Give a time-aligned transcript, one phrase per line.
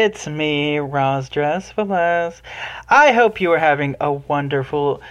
[0.00, 2.40] It's me, Roz Dress Velez.
[2.88, 5.02] I hope you are having a wonderful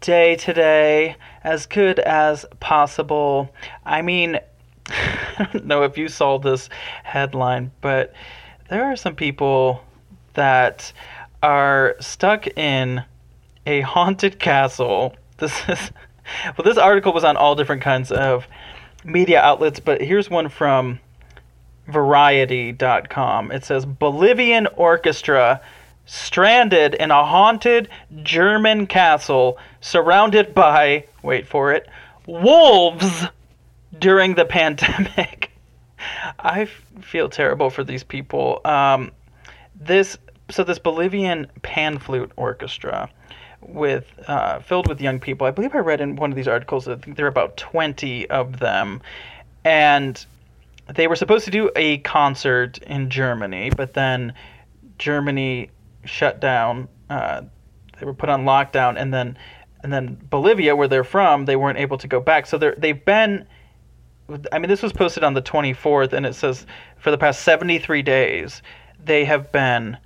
[0.00, 3.50] day today, as good as possible.
[3.84, 4.40] I mean,
[4.88, 6.70] I don't know if you saw this
[7.04, 8.14] headline, but
[8.70, 9.84] there are some people
[10.32, 10.94] that
[11.42, 13.04] are stuck in
[13.66, 15.14] a haunted castle.
[15.36, 15.92] This is
[16.56, 18.46] well, this article was on all different kinds of
[19.04, 21.00] media outlets, but here's one from
[21.88, 23.50] Variety.com.
[23.50, 25.60] It says Bolivian orchestra
[26.06, 27.88] stranded in a haunted
[28.22, 31.88] German castle surrounded by, wait for it,
[32.26, 33.26] wolves
[33.98, 35.50] during the pandemic.
[36.38, 36.66] I
[37.00, 38.60] feel terrible for these people.
[38.64, 39.12] Um,
[39.74, 40.16] this
[40.50, 43.10] so this Bolivian pan flute orchestra
[43.60, 45.46] with uh, filled with young people.
[45.46, 46.88] I believe I read in one of these articles.
[46.88, 49.02] I think there are about twenty of them,
[49.64, 50.24] and
[50.94, 54.32] they were supposed to do a concert in Germany, but then
[54.98, 55.70] Germany
[56.04, 56.88] shut down.
[57.10, 57.42] Uh,
[57.98, 59.36] they were put on lockdown, and then
[59.82, 62.46] and then Bolivia, where they're from, they weren't able to go back.
[62.46, 63.46] So they're they've been.
[64.52, 66.66] I mean, this was posted on the 24th, and it says
[66.98, 68.60] for the past 73 days
[69.02, 69.96] they have been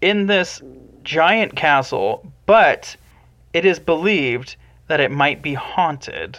[0.00, 0.62] in this
[1.02, 2.96] giant castle, but
[3.52, 4.54] it is believed
[4.86, 6.38] that it might be haunted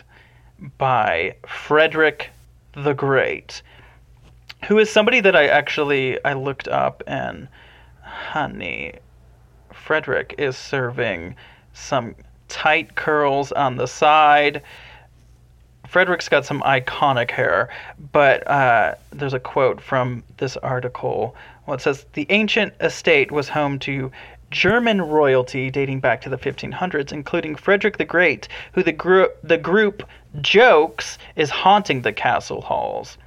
[0.78, 2.30] by Frederick
[2.84, 3.62] the Great,
[4.68, 7.48] who is somebody that I actually I looked up and
[8.02, 8.94] honey,
[9.74, 11.36] Frederick is serving
[11.74, 12.16] some
[12.48, 14.62] tight curls on the side.
[15.88, 17.70] Frederick's got some iconic hair,
[18.12, 21.36] but uh, there's a quote from this article.
[21.66, 24.12] Well, it says the ancient estate was home to
[24.52, 30.04] German royalty dating back to the 1500s, including Frederick the Great, who the, the group
[30.42, 33.18] jokes is haunting the castle halls.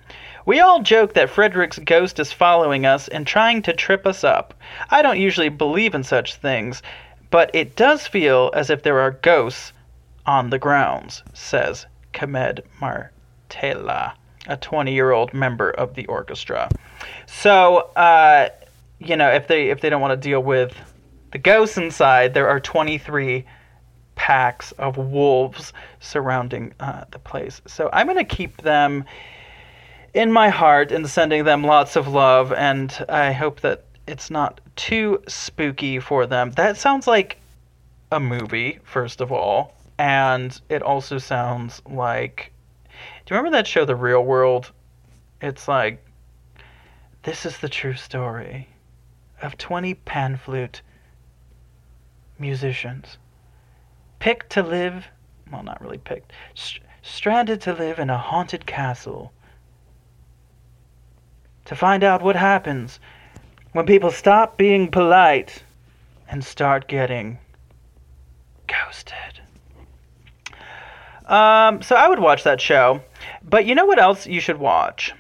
[0.44, 4.54] We all joke that Frederick's ghost is following us and trying to trip us up.
[4.90, 6.82] I don't usually believe in such things,
[7.30, 9.72] but it does feel as if there are ghosts
[10.26, 14.14] on the grounds, says Kamed Martela,
[14.46, 16.68] a 20 year old member of the orchestra.
[17.26, 18.48] So, uh,
[18.98, 20.74] you know, if they if they don't want to deal with
[21.32, 23.44] the ghosts inside, there are 23
[24.14, 27.60] packs of wolves surrounding uh, the place.
[27.66, 29.04] So I'm going to keep them
[30.14, 34.60] in my heart and sending them lots of love, and I hope that it's not
[34.76, 36.50] too spooky for them.
[36.52, 37.38] That sounds like
[38.10, 42.52] a movie, first of all, and it also sounds like.
[43.24, 44.72] Do you remember that show, The Real World?
[45.40, 46.04] It's like,
[47.22, 48.68] this is the true story
[49.40, 50.82] of 20 pan flute
[52.38, 53.18] musicians
[54.22, 55.08] picked to live,
[55.50, 59.32] well, not really picked, st- stranded to live in a haunted castle
[61.64, 63.00] to find out what happens
[63.72, 65.64] when people stop being polite
[66.28, 67.36] and start getting
[68.68, 69.40] ghosted.
[71.26, 73.02] Um, so I would watch that show.
[73.42, 75.12] But you know what else you should watch?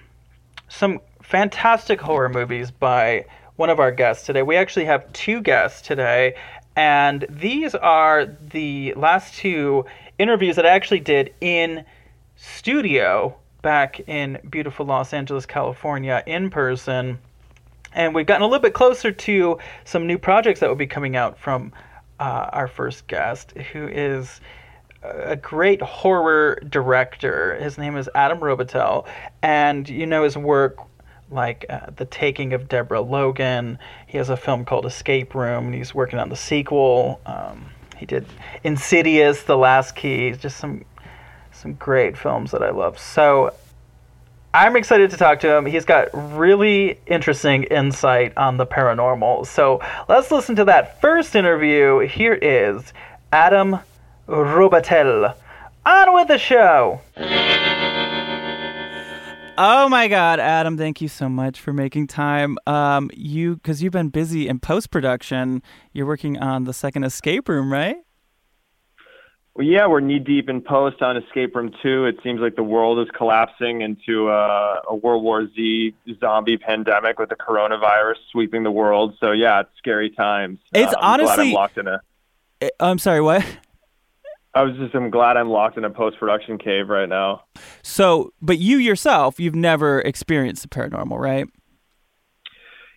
[0.68, 3.24] Some fantastic horror movies by
[3.56, 4.42] one of our guests today.
[4.42, 6.36] We actually have two guests today,
[6.76, 9.84] and these are the last two
[10.18, 11.84] interviews that I actually did in
[12.36, 17.18] studio back in beautiful Los Angeles, California, in person.
[17.94, 21.14] And we've gotten a little bit closer to some new projects that will be coming
[21.14, 21.72] out from
[22.18, 24.40] uh, our first guest, who is
[25.02, 27.56] a great horror director.
[27.56, 29.06] His name is Adam Robitel,
[29.42, 30.78] and you know his work
[31.32, 33.78] like uh, The Taking of Deborah Logan.
[34.06, 37.20] He has a film called Escape Room, and he's working on the sequel.
[37.26, 38.26] Um, he did
[38.64, 40.84] Insidious, The Last Key, just some
[41.52, 42.98] some great films that I love.
[42.98, 43.54] So
[44.54, 45.64] I'm excited to talk to him.
[45.64, 49.46] He's got really interesting insight on the paranormal.
[49.46, 52.00] So let's listen to that first interview.
[52.00, 52.92] Here is
[53.32, 53.78] Adam
[54.28, 55.34] Robitel.
[55.86, 57.00] On with the show.
[59.58, 60.78] Oh my God, Adam!
[60.78, 62.56] Thank you so much for making time.
[62.66, 65.62] Um, you because you've been busy in post production.
[65.92, 67.96] You're working on the second escape room, right?
[69.54, 72.06] Well, yeah, we're knee deep in post on Escape Room 2.
[72.06, 77.18] It seems like the world is collapsing into a, a World War Z zombie pandemic
[77.18, 79.14] with the coronavirus sweeping the world.
[79.20, 80.58] So, yeah, it's scary times.
[80.72, 82.00] It's Uh, I'm glad honestly- I'm locked in a.
[82.62, 83.44] Eh, I'm sorry, what?
[84.54, 84.94] I was just.
[84.94, 87.44] I'm glad I'm locked in a post production cave right now.
[87.82, 91.48] So, but you yourself, you've never experienced the paranormal, right?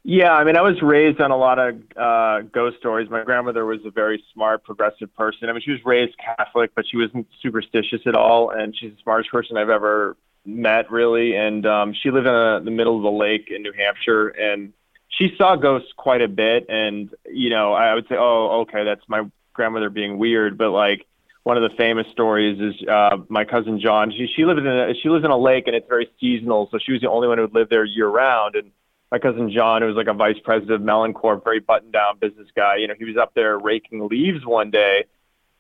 [0.08, 3.10] Yeah, I mean, I was raised on a lot of uh, ghost stories.
[3.10, 5.50] My grandmother was a very smart, progressive person.
[5.50, 9.02] I mean, she was raised Catholic, but she wasn't superstitious at all, and she's the
[9.02, 10.16] smartest person I've ever
[10.46, 11.36] met, really.
[11.36, 14.74] And um, she lived in a, the middle of the lake in New Hampshire, and
[15.08, 16.68] she saw ghosts quite a bit.
[16.70, 19.24] And you know, I would say, oh, okay, that's my
[19.54, 21.08] grandmother being weird, but like.
[21.46, 24.12] One of the famous stories is uh, my cousin John.
[24.12, 26.80] She she lives in a she lives in a lake and it's very seasonal, so
[26.84, 28.56] she was the only one who lived there year round.
[28.56, 28.72] And
[29.12, 32.48] my cousin John, who was like a vice president of Meloncorp, very buttoned down business
[32.56, 35.06] guy, you know, he was up there raking leaves one day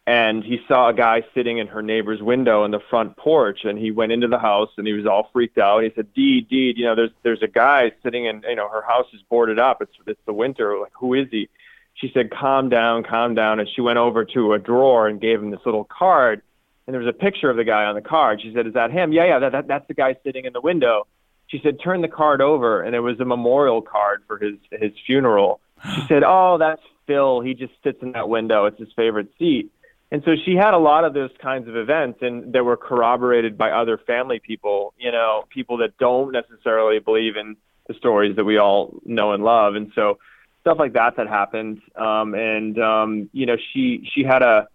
[0.07, 3.77] and he saw a guy sitting in her neighbor's window in the front porch and
[3.77, 5.83] he went into the house and he was all freaked out.
[5.83, 8.83] He said, Deed, Deed, you know, there's there's a guy sitting in you know, her
[8.83, 9.81] house is boarded up.
[9.81, 10.79] It's it's the winter.
[10.79, 11.49] Like, who is he?
[11.95, 15.42] She said, Calm down, calm down and she went over to a drawer and gave
[15.42, 16.42] him this little card
[16.88, 18.42] and there was a picture of the guy on the card.
[18.42, 19.12] She said, Is that him?
[19.12, 21.07] Yeah, yeah, that, that that's the guy sitting in the window.
[21.47, 24.92] She said turn the card over and it was a memorial card for his his
[25.06, 25.59] funeral.
[25.95, 27.42] She said oh that's phil.
[27.42, 28.65] He just sits in that window.
[28.65, 29.71] It's his favorite seat.
[30.12, 33.57] And so she had a lot of those kinds of events and that were corroborated
[33.57, 37.57] by other family people you know people that don't necessarily believe in
[37.88, 39.75] the stories that we all know and love.
[39.75, 40.18] And so
[40.65, 44.67] stuff like that that happened um and um you know she she had a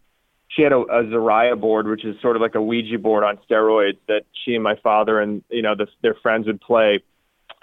[0.50, 3.38] she had a, a Zariah board, which is sort of like a Ouija board on
[3.48, 7.00] steroids that she and my father and you know the, their friends would play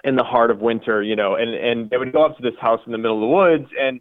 [0.03, 2.57] in the heart of winter, you know, and and they would go up to this
[2.59, 3.99] house in the middle of the woods, and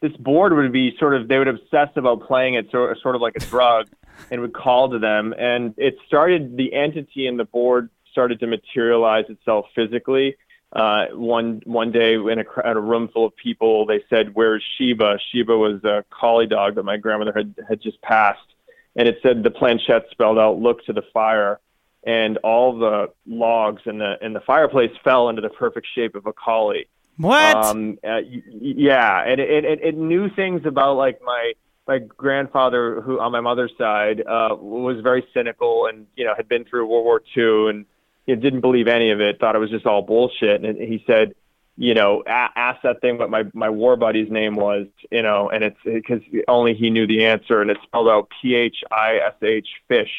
[0.00, 3.20] this board would be sort of they would obsess about playing it sort sort of
[3.20, 3.88] like a drug,
[4.30, 8.46] and would call to them, and it started the entity in the board started to
[8.46, 10.36] materialize itself physically.
[10.72, 14.34] Uh, one one day in a, cr- in a room full of people, they said,
[14.34, 18.54] "Where's Sheba?" Sheba was a collie dog that my grandmother had had just passed,
[18.94, 21.58] and it said the planchette spelled out, "Look to the fire,"
[22.04, 26.26] and all the logs in the in the fireplace fell into the perfect shape of
[26.26, 26.86] a collie.
[27.16, 27.56] What?
[27.56, 28.20] Um, uh,
[28.60, 31.54] yeah, and it, it it knew things about like my
[31.86, 36.46] my grandfather, who on my mother's side uh, was very cynical and you know had
[36.46, 37.86] been through World War II and
[38.28, 40.62] you know, didn't believe any of it, thought it was just all bullshit.
[40.62, 41.34] And he said,
[41.78, 45.64] you know, ask that thing what my my war buddy's name was, you know, and
[45.64, 49.34] it's because only he knew the answer, and it's spelled out P H I S
[49.42, 50.10] H fish.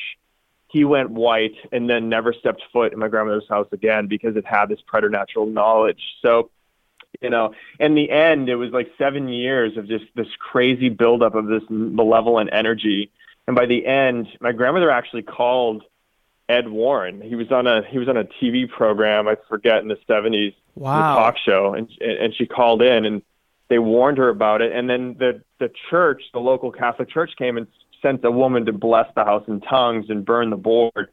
[0.70, 4.46] He went white and then never stepped foot in my grandmother's house again because it
[4.46, 6.02] had this preternatural knowledge.
[6.22, 6.50] So
[7.22, 11.34] you know in the end it was like seven years of just this crazy buildup
[11.34, 13.10] of this malevolent energy
[13.48, 15.84] and by the end my grandmother actually called
[16.50, 17.22] ed warren.
[17.22, 20.56] He was on a he was on a tv program i forget in the 70s
[20.76, 20.96] Wow.
[20.96, 23.22] the talk show and and she called in and
[23.70, 27.58] they warned her about it and then the the church the local catholic church came
[27.58, 27.68] and
[28.02, 31.10] sent a woman to bless the house in tongues and burn the board.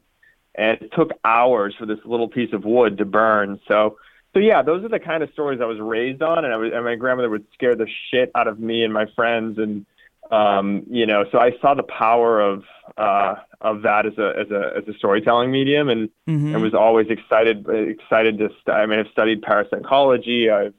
[0.55, 3.61] And it took hours for this little piece of wood to burn.
[3.69, 3.99] So
[4.33, 6.71] so yeah, those are the kind of stories I was raised on, and I was,
[6.75, 9.87] and my grandmother would scare the shit out of me and my friends, and
[10.31, 12.65] um, you know, so I saw the power of
[12.97, 16.55] uh, of that as a as a as a storytelling medium, and Mhm.
[16.55, 18.49] I was always excited excited to.
[18.61, 20.51] St- I mean, I've studied parapsychology.
[20.51, 20.75] I've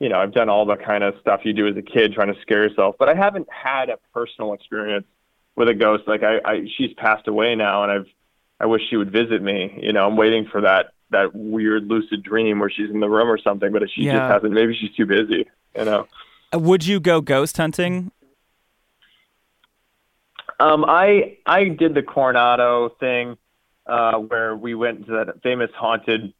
[0.00, 2.32] you know I've done all the kind of stuff you do as a kid trying
[2.32, 5.06] to scare yourself, but I haven't had a personal experience
[5.56, 6.04] with a ghost.
[6.06, 8.06] Like I, I she's passed away now, and I've
[8.60, 9.78] I wish she would visit me.
[9.82, 13.28] You know, I'm waiting for that that weird lucid dream where she's in the room
[13.28, 14.18] or something, but she Yeah.
[14.18, 14.52] just hasn't.
[14.52, 15.46] Maybe she's too busy.
[15.76, 16.06] You know.
[16.54, 18.10] Uh, Would you go ghost hunting?
[20.60, 23.36] Um, I I did the Coronado thing
[23.86, 26.32] uh, where we went to that famous haunted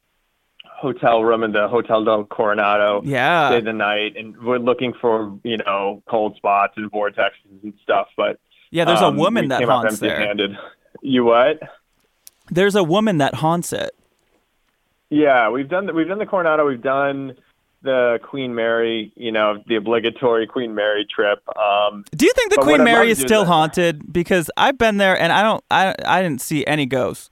[0.65, 3.01] hotel room in the Hotel del Coronado.
[3.03, 3.49] Yeah.
[3.49, 8.07] Stayed the night, and we're looking for you know cold spots and vortexes and stuff.
[8.15, 8.39] But
[8.71, 10.35] Yeah, there's um, a woman that haunts there.
[11.01, 11.59] You what?
[12.49, 13.91] There's a woman that haunts it.
[15.09, 16.65] Yeah, we've done the, we've done the Coronado.
[16.65, 17.35] We've done
[17.81, 19.11] the Queen Mary.
[19.15, 21.39] You know, the obligatory Queen Mary trip.
[21.57, 24.11] Um, Do you think the Queen Mary is still is- haunted?
[24.11, 27.29] Because I've been there and I don't, I, I didn't see any ghosts.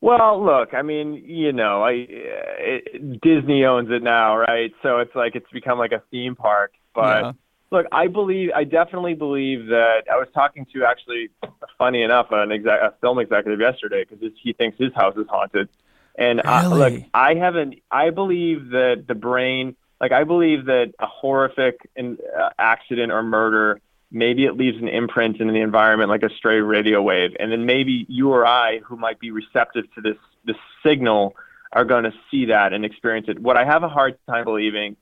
[0.00, 4.72] Well, look, I mean, you know, I it, Disney owns it now, right?
[4.82, 6.72] So it's like it's become like a theme park.
[6.92, 7.32] But Yeah.
[7.70, 10.02] look, I believe, I definitely believe that.
[10.12, 11.30] I was talking to actually,
[11.78, 15.68] funny enough, an exec, a film executive yesterday because he thinks his house is haunted.
[16.14, 17.76] And I, look, I haven't.
[17.90, 23.22] I believe that the brain, like I believe that a horrific in, uh, accident or
[23.22, 23.80] murder
[24.12, 27.64] maybe it leaves an imprint in the environment like a stray radio wave, and then
[27.64, 31.34] maybe you or I, who might be receptive to this this signal,
[31.72, 33.38] are going to see that and experience it.
[33.38, 34.96] What I have a hard time believing,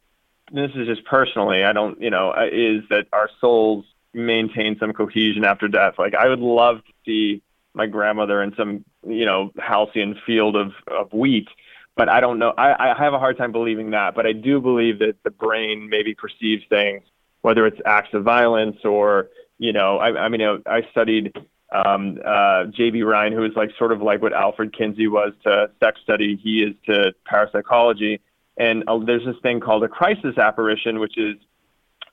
[0.53, 4.93] this is just personally, I don't, you know, uh, is that our souls maintain some
[4.93, 5.95] cohesion after death.
[5.99, 7.43] Like I would love to see
[7.75, 11.49] my grandmother in some, you know, halcyon field of, of wheat.
[11.97, 12.53] But I don't know.
[12.57, 14.15] I, I have a hard time believing that.
[14.15, 17.03] But I do believe that the brain maybe perceives things,
[17.43, 21.35] whether it's acts of violence or, you know, I, I mean, I studied
[21.73, 23.03] um, uh, J.B.
[23.03, 26.63] Rhine, who is like sort of like what Alfred Kinsey was to sex study, he
[26.63, 28.21] is to parapsychology.
[28.57, 31.37] And uh, there's this thing called a crisis apparition, which is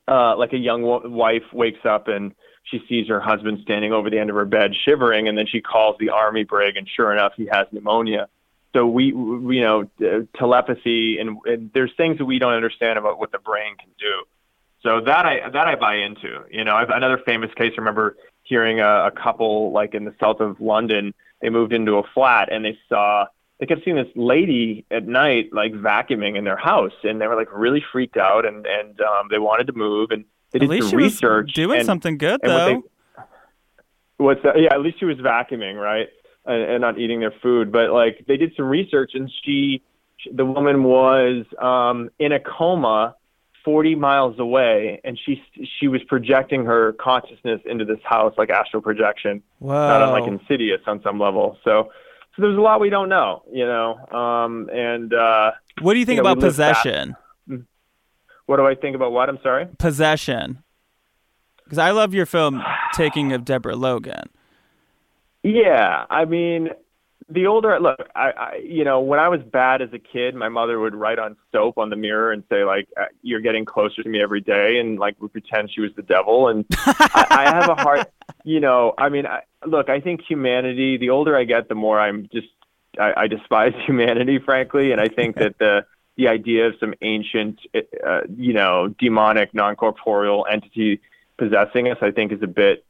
[0.07, 2.33] uh, like a young wife wakes up and
[2.69, 5.61] she sees her husband standing over the end of her bed shivering, and then she
[5.61, 8.27] calls the army brig, and sure enough, he has pneumonia.
[8.73, 12.99] So we, we you know, uh, telepathy, and, and there's things that we don't understand
[12.99, 14.23] about what the brain can do.
[14.83, 16.43] So that I that I buy into.
[16.51, 17.73] You know, I've, another famous case.
[17.73, 21.13] I remember hearing a, a couple like in the south of London.
[21.41, 23.25] They moved into a flat and they saw
[23.59, 27.35] they kept seeing this lady at night like vacuuming in their house, and they were
[27.35, 30.25] like really freaked out, and and um, they wanted to move, and
[30.59, 31.53] they At did least some she was research.
[31.53, 32.83] doing and, something good though.
[33.17, 33.23] they-
[34.17, 34.59] what's that?
[34.59, 36.07] Yeah, at least she was vacuuming, right,
[36.45, 37.71] and, and not eating their food.
[37.71, 39.81] But like they did some research, and she,
[40.31, 43.15] the woman was um, in a coma.
[43.65, 45.43] 40 miles away and she
[45.77, 51.01] she was projecting her consciousness into this house like astral projection not unlike insidious on
[51.03, 51.91] some level so
[52.37, 56.05] so there's a lot we don't know you know um and uh What do you
[56.05, 56.83] think you know, about we live fast.
[56.83, 57.17] possession?
[58.47, 60.63] What do i think about what i'm sorry Possession.
[61.67, 62.63] Because I love your film
[62.93, 64.29] Taking of Deborah Logan.
[65.43, 66.69] Yeah, I mean,
[67.29, 70.47] the older look, I, I, you know, when I was bad as a kid, my
[70.47, 74.01] mother would write on soap on the mirror and say like, uh, "You're getting closer
[74.01, 76.47] to me every day," and like would pretend she was the devil.
[76.47, 78.09] And I, I have a heart,
[78.45, 78.93] you know.
[78.97, 80.97] I mean, I, look, I think humanity.
[80.97, 82.47] The older I get, the more I'm just,
[82.97, 85.85] I, I despise humanity, frankly, and I think that the
[86.17, 87.59] the idea of some ancient,
[88.05, 90.99] uh, you know, demonic, non corporeal entity
[91.37, 92.83] possessing us, I think, is a bit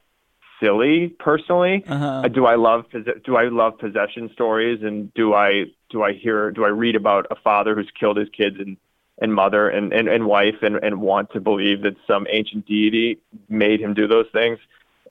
[0.59, 1.83] silly personally.
[1.87, 2.21] Uh-huh.
[2.23, 2.85] Uh, do I love
[3.25, 7.27] do I love possession stories and do I do I hear do I read about
[7.29, 8.77] a father who's killed his kids and
[9.19, 13.19] and mother and, and, and wife and, and want to believe that some ancient deity
[13.49, 14.59] made him do those things?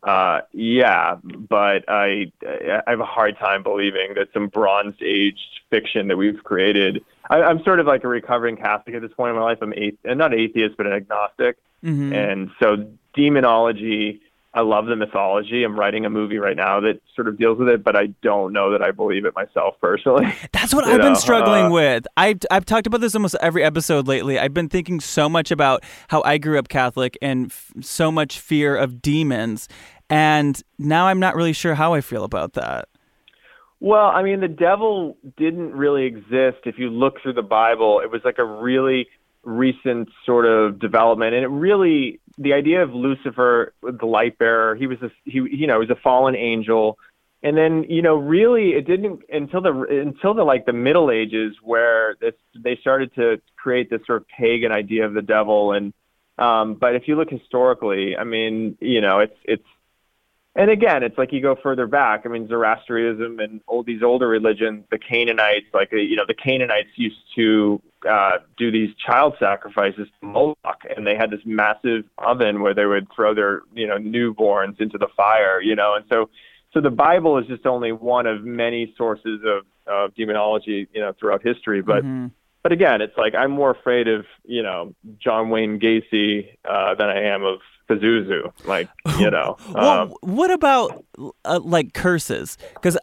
[0.07, 6.07] Uh, yeah, but I I have a hard time believing that some Bronze Age fiction
[6.09, 7.05] that we've created.
[7.29, 9.59] I, I'm sort of like a recovering Catholic at this point in my life.
[9.61, 11.57] I'm athe- not atheist, but an agnostic.
[11.85, 12.15] Mhm.
[12.15, 14.21] And so demonology,
[14.55, 15.65] I love the mythology.
[15.65, 18.55] I'm writing a movie right now that sort of deals with it, but I don't
[18.55, 20.33] know that I believe it myself personally.
[20.53, 22.07] That's what you I've been struggling uh, with.
[22.17, 24.39] I've, I've talked about this almost every episode lately.
[24.39, 28.39] I've been thinking so much about how I grew up Catholic and f- so much
[28.39, 29.69] fear of demons.
[30.09, 32.89] And now I'm not really sure how I feel about that.
[33.81, 36.59] Well, I mean, the devil didn't really exist.
[36.65, 39.09] If you look through the Bible, it was like a really
[39.47, 44.87] recent sort of development, and it really the idea of Lucifer, the light bearer, he
[44.87, 46.99] was a he you know he was a fallen angel,
[47.43, 51.55] and then you know really it didn't until the until the like the Middle Ages
[51.63, 55.93] where this, they started to create this sort of pagan idea of the devil, and
[56.39, 59.67] um, but if you look historically, I mean, you know, it's it's
[60.57, 62.23] and again, it's like you go further back.
[62.25, 66.35] I mean, Zoroastrianism and all these older religions, the Canaanites, like uh, you know, the
[66.35, 72.05] Canaanites used to uh, do these child sacrifices to Moloch, and they had this massive
[72.19, 76.07] oven where they would throw their you know newborns into the fire, you know, and
[76.11, 76.31] so
[76.73, 81.13] so the Bible is just only one of many sources of of demonology, you know,
[81.19, 82.03] throughout history, but.
[82.03, 82.31] Mhm.
[82.67, 87.09] But again, it's like I'm more afraid of you know John Wayne Gacy uh, than
[87.09, 88.51] I am of Pazuzu.
[88.65, 88.89] Like
[89.21, 91.05] you know, um, well, what about
[91.45, 92.59] uh, like curses?
[92.75, 92.99] Because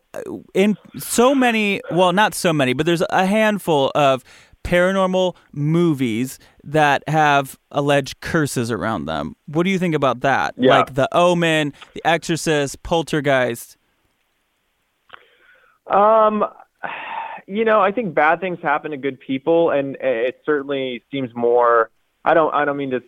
[0.54, 4.26] in so many, well, not so many, but there's a handful of
[4.66, 9.34] paranormal movies that have alleged curses around them.
[9.46, 10.56] What do you think about that?
[10.58, 10.80] Yeah.
[10.80, 13.78] Like The Omen, The Exorcist, Poltergeist.
[15.88, 16.44] Um,
[17.48, 21.90] you know, I think bad things happen to good people, and it certainly seems more.
[22.26, 22.54] I don't.
[22.54, 23.00] I don't mean to,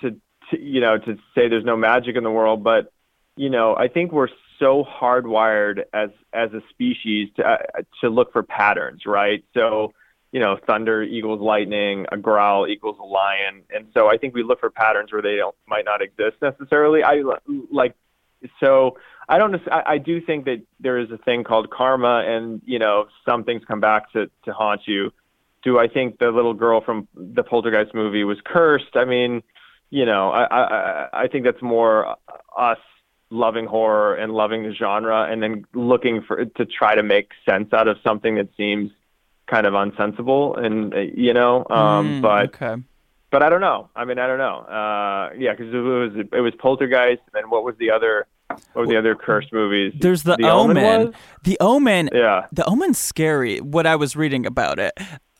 [0.00, 0.16] to,
[0.50, 2.92] to you know, to say there's no magic in the world, but
[3.36, 4.28] you know, I think we're
[4.58, 7.58] so hardwired as as a species to uh,
[8.00, 9.44] to look for patterns, right?
[9.54, 9.92] So,
[10.32, 14.42] you know, thunder equals lightning, a growl equals a lion, and so I think we
[14.42, 17.02] look for patterns where they don't might not exist necessarily.
[17.02, 17.22] I
[17.70, 17.94] like
[18.60, 19.54] so I don't.
[19.70, 23.44] I, I do think that there is a thing called karma, and you know, some
[23.44, 25.12] things come back to to haunt you.
[25.62, 28.94] Do I think the little girl from the Poltergeist movie was cursed?
[28.94, 29.42] I mean,
[29.90, 32.16] you know, I, I I- think that's more
[32.56, 32.78] us
[33.30, 37.72] loving horror and loving the genre, and then looking for to try to make sense
[37.72, 38.92] out of something that seems
[39.46, 42.80] kind of unsensible, and uh, you know, um, Mm, but okay.
[43.32, 43.88] but I don't know.
[43.96, 44.58] I mean, I don't know.
[44.58, 48.28] Uh, yeah, because it was it was Poltergeist, and then what was the other?
[48.48, 49.94] What were the other cursed movies?
[49.98, 50.76] There's the, Omen.
[50.78, 51.14] Omen.
[51.44, 52.10] The Omen.
[52.12, 52.46] Yeah.
[52.52, 53.58] The Omen's scary.
[53.60, 54.92] What I was reading about it.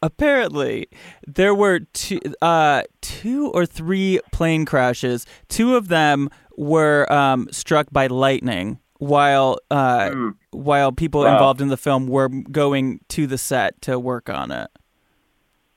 [0.03, 0.89] Apparently,
[1.27, 5.25] there were two, uh, two or three plane crashes.
[5.49, 10.11] Two of them were um, struck by lightning, while uh,
[10.51, 11.33] while people Wow.
[11.35, 14.69] involved in the film were going to the set to work on it.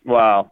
[0.05, 0.51] Wow.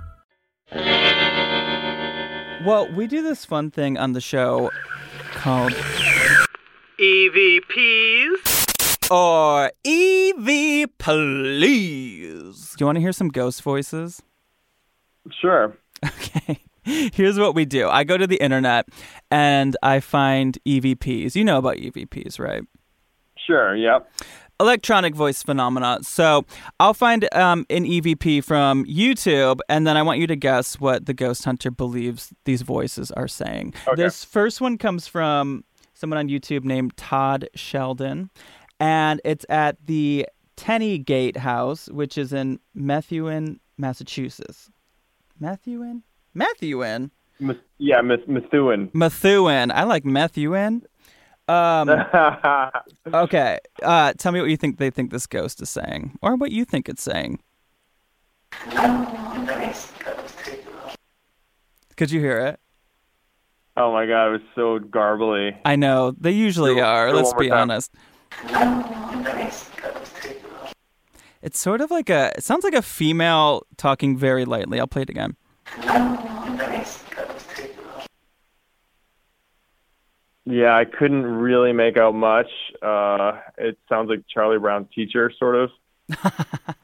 [2.65, 4.69] Well, we do this fun thing on the show
[5.33, 5.73] called
[6.99, 8.37] EVPs.
[9.11, 12.69] or EV Please.
[12.75, 14.21] Do you want to hear some ghost voices?
[15.39, 15.75] Sure.
[16.05, 16.59] Okay.
[16.83, 17.89] Here's what we do.
[17.89, 18.87] I go to the internet
[19.31, 21.35] and I find EVPs.
[21.35, 22.63] You know about EVPs, right?
[23.47, 23.75] Sure.
[23.75, 24.07] Yep.
[24.61, 25.97] Electronic voice phenomena.
[26.03, 26.45] So
[26.79, 31.07] I'll find um, an EVP from YouTube, and then I want you to guess what
[31.07, 33.73] the ghost hunter believes these voices are saying.
[33.87, 34.03] Okay.
[34.03, 35.63] This first one comes from
[35.95, 38.29] someone on YouTube named Todd Sheldon,
[38.79, 40.27] and it's at the
[40.57, 44.69] Tenney Gate House, which is in Methuen, Massachusetts.
[45.39, 46.03] Methuen?
[46.35, 47.09] Methuen?
[47.41, 48.91] M- yeah, Methuen.
[48.93, 49.71] Methuen.
[49.71, 50.83] I like Methuen.
[51.51, 51.89] Um,
[53.13, 53.59] okay.
[53.81, 56.63] Uh, tell me what you think they think this ghost is saying, or what you
[56.65, 57.39] think it's saying.
[61.97, 62.59] Could you hear it?
[63.77, 65.57] oh my god, it was so garbly.
[65.65, 67.09] I know they usually Do- are.
[67.09, 67.71] do Let's be time.
[67.71, 67.91] honest.
[71.41, 72.31] It's sort of like a.
[72.37, 74.79] It sounds like a female talking very lightly.
[74.79, 75.35] I'll play it again.
[80.51, 82.49] Yeah, I couldn't really make out much.
[82.81, 85.69] Uh, it sounds like Charlie Brown's teacher, sort of.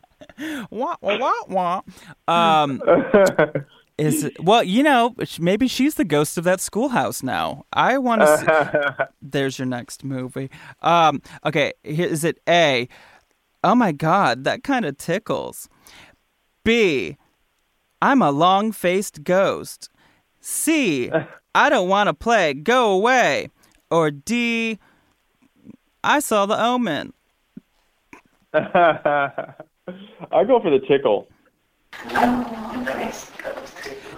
[0.69, 1.81] Wah wah wah
[2.27, 2.61] wah.
[2.63, 2.81] Um,
[3.97, 7.65] is it- well, you know, maybe she's the ghost of that schoolhouse now.
[7.73, 8.95] I want to.
[8.99, 9.05] see...
[9.21, 10.51] There's your next movie.
[10.83, 12.39] Um, okay, here is it.
[12.47, 12.87] A.
[13.63, 15.67] Oh my God, that kind of tickles.
[16.63, 17.17] B.
[17.99, 19.89] I'm a long-faced ghost.
[20.39, 21.09] C.
[21.55, 22.53] I don't want to play.
[22.53, 23.49] Go away.
[23.89, 24.79] Or D.
[26.03, 27.13] I saw the omen.
[28.53, 29.53] I
[30.45, 31.27] go for the tickle.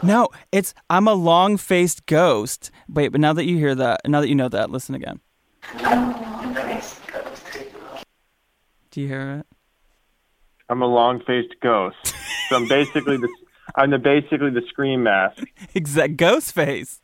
[0.02, 2.72] No, it's I'm a long-faced ghost.
[2.88, 5.20] Wait, but now that you hear that, now that you know that, listen again.
[8.92, 9.46] Do you hear it?
[10.70, 12.16] I'm a long-faced ghost.
[12.50, 13.30] So I'm basically the
[13.76, 15.44] I'm the basically the scream mask.
[15.74, 17.02] Exact ghost face.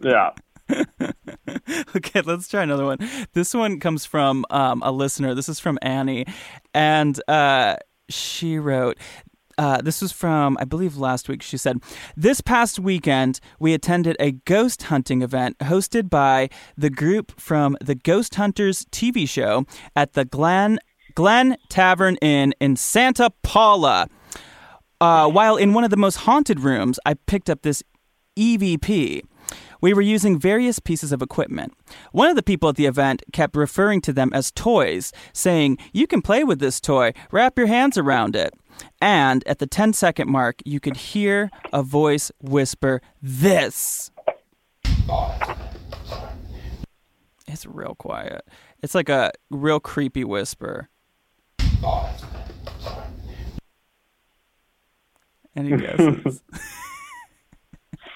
[0.00, 0.30] Yeah.
[1.96, 2.98] Okay, let's try another one.
[3.32, 5.34] This one comes from um, a listener.
[5.34, 6.26] This is from Annie,
[6.72, 7.76] and uh,
[8.08, 8.98] she wrote.
[9.56, 11.40] Uh, this was from, I believe, last week.
[11.40, 11.80] She said,
[12.16, 17.94] This past weekend, we attended a ghost hunting event hosted by the group from the
[17.94, 20.80] Ghost Hunters TV show at the Glen,
[21.14, 24.08] Glen Tavern Inn in Santa Paula.
[25.00, 27.84] Uh, while in one of the most haunted rooms, I picked up this
[28.36, 29.22] EVP.
[29.84, 31.74] We were using various pieces of equipment.
[32.12, 36.06] One of the people at the event kept referring to them as toys, saying, You
[36.06, 38.54] can play with this toy, wrap your hands around it.
[39.02, 44.10] And at the 10 second mark, you could hear a voice whisper, This.
[47.46, 48.40] It's real quiet.
[48.82, 50.88] It's like a real creepy whisper.
[55.54, 56.42] Any guesses?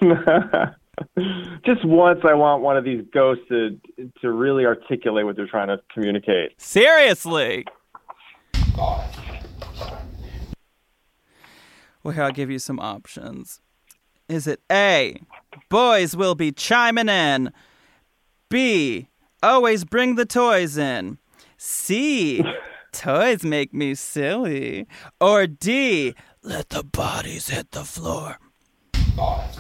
[1.67, 3.79] Just once, I want one of these ghosts to
[4.21, 6.61] to really articulate what they're trying to communicate.
[6.61, 7.65] Seriously.
[12.03, 13.61] Well, here, I'll give you some options.
[14.29, 15.21] Is it A,
[15.69, 17.53] boys will be chiming in?
[18.49, 19.09] B,
[19.43, 21.19] always bring the toys in?
[21.57, 22.45] C,
[22.93, 24.87] Toys make me silly.
[25.21, 26.15] Or D.
[26.43, 28.39] Let the bodies hit the floor.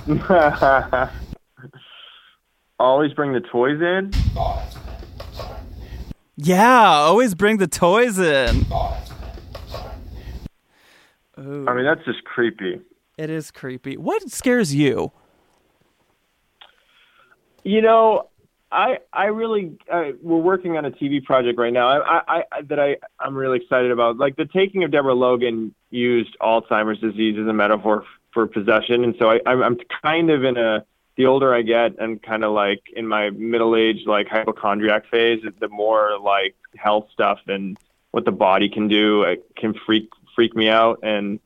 [2.78, 4.12] Always bring the toys in.
[6.36, 8.64] Yeah, always bring the toys in.
[11.36, 12.80] I mean, that's just creepy.
[13.16, 13.96] It is creepy.
[13.96, 15.10] What scares you?
[17.64, 18.28] You know,
[18.70, 21.88] I I really uh, we're working on a TV project right now.
[21.88, 24.18] I, I, I that I I'm really excited about.
[24.18, 29.02] Like the taking of Deborah Logan used Alzheimer's disease as a metaphor f- for possession,
[29.02, 30.84] and so I I'm, I'm kind of in a
[31.18, 35.42] the older I get and kind of like in my middle age like hypochondriac phase,
[35.60, 37.76] the more like health stuff and
[38.12, 41.40] what the body can do it can freak freak me out and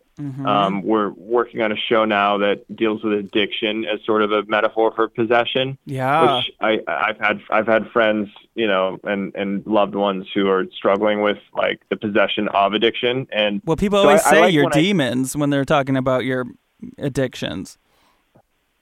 [0.47, 4.45] um, we're working on a show now that deals with addiction as sort of a
[4.45, 6.37] metaphor for possession Yeah.
[6.37, 10.67] which I, I've had I've had friends, you know, and and loved ones who are
[10.77, 13.27] struggling with like the possession of addiction.
[13.33, 15.65] And Well, people so always I- I say like you're when I- demons when they're
[15.65, 16.45] talking about your
[16.99, 17.79] addictions.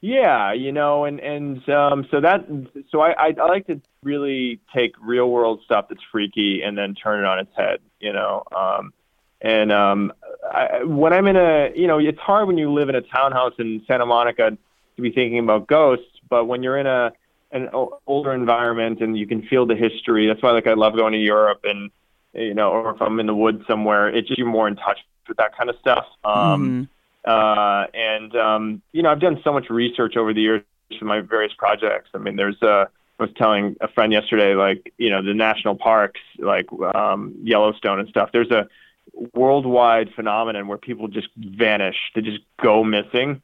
[0.00, 2.46] Yeah, you know, and and um, so that
[2.90, 6.94] so I, I I like to really take real world stuff that's freaky and then
[6.94, 8.42] turn it on its head, you know.
[8.54, 8.94] Um,
[9.42, 10.12] and um,
[10.50, 13.54] I, when I'm in a, you know, it's hard when you live in a townhouse
[13.58, 14.56] in Santa Monica
[14.96, 17.12] to be thinking about ghosts, but when you're in a
[17.52, 17.68] an
[18.06, 21.18] older environment and you can feel the history, that's why like I love going to
[21.18, 21.90] Europe and
[22.32, 24.98] you know, or if I'm in the woods somewhere, it's just you're more in touch
[25.28, 26.06] with that kind of stuff.
[26.24, 26.88] Um,
[27.24, 30.62] uh, and um, you know, I've done so much research over the years
[30.98, 32.10] for my various projects.
[32.14, 32.86] I mean, there's uh,
[33.18, 38.00] I was telling a friend yesterday, like you know, the national parks, like um, Yellowstone
[38.00, 38.30] and stuff.
[38.32, 38.68] There's a
[39.34, 43.42] worldwide phenomenon where people just vanish, they just go missing.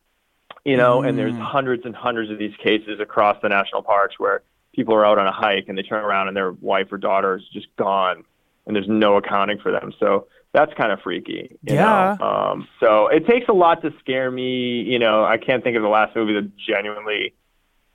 [0.65, 4.43] You know, and there's hundreds and hundreds of these cases across the national parks where
[4.75, 7.37] people are out on a hike and they turn around and their wife or daughter
[7.37, 8.25] is just gone,
[8.67, 9.93] and there's no accounting for them.
[10.01, 11.59] So that's kind of freaky.
[11.63, 12.17] You Yeah.
[12.19, 12.27] Know?
[12.27, 14.81] Um, so it takes a lot to scare me.
[14.81, 17.35] You know, I can't think of the last movie that genuinely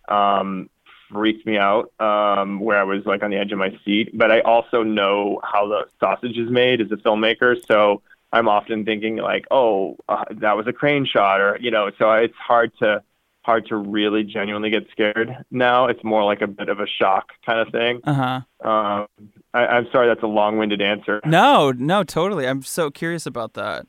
[0.08, 0.70] um,
[1.12, 4.16] freaked me out, um, where I was like on the edge of my seat.
[4.16, 8.86] But I also know how the sausage is made as a filmmaker, so I'm often
[8.86, 11.90] thinking like, oh, uh, that was a crane shot, or you know.
[11.98, 13.02] So it's hard to
[13.44, 15.88] hard to really genuinely get scared now.
[15.88, 18.02] It's more like a bit of a shock kind of thing.
[18.04, 18.70] Uh huh.
[18.70, 19.08] Um,
[19.54, 21.22] I, I'm sorry, that's a long-winded answer.
[21.26, 22.48] No, no, totally.
[22.48, 23.86] I'm so curious about that.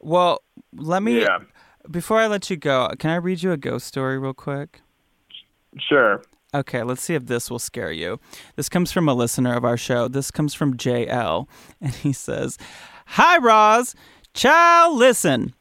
[0.00, 0.42] Well,
[0.74, 1.22] let me.
[1.22, 1.38] Yeah.
[1.90, 4.80] Before I let you go, can I read you a ghost story real quick?
[5.78, 6.22] Sure.
[6.54, 8.18] Okay, let's see if this will scare you.
[8.54, 10.08] This comes from a listener of our show.
[10.08, 11.46] This comes from JL,
[11.80, 12.56] and he says,
[13.06, 13.94] Hi, Roz.
[14.32, 15.54] Chow, listen.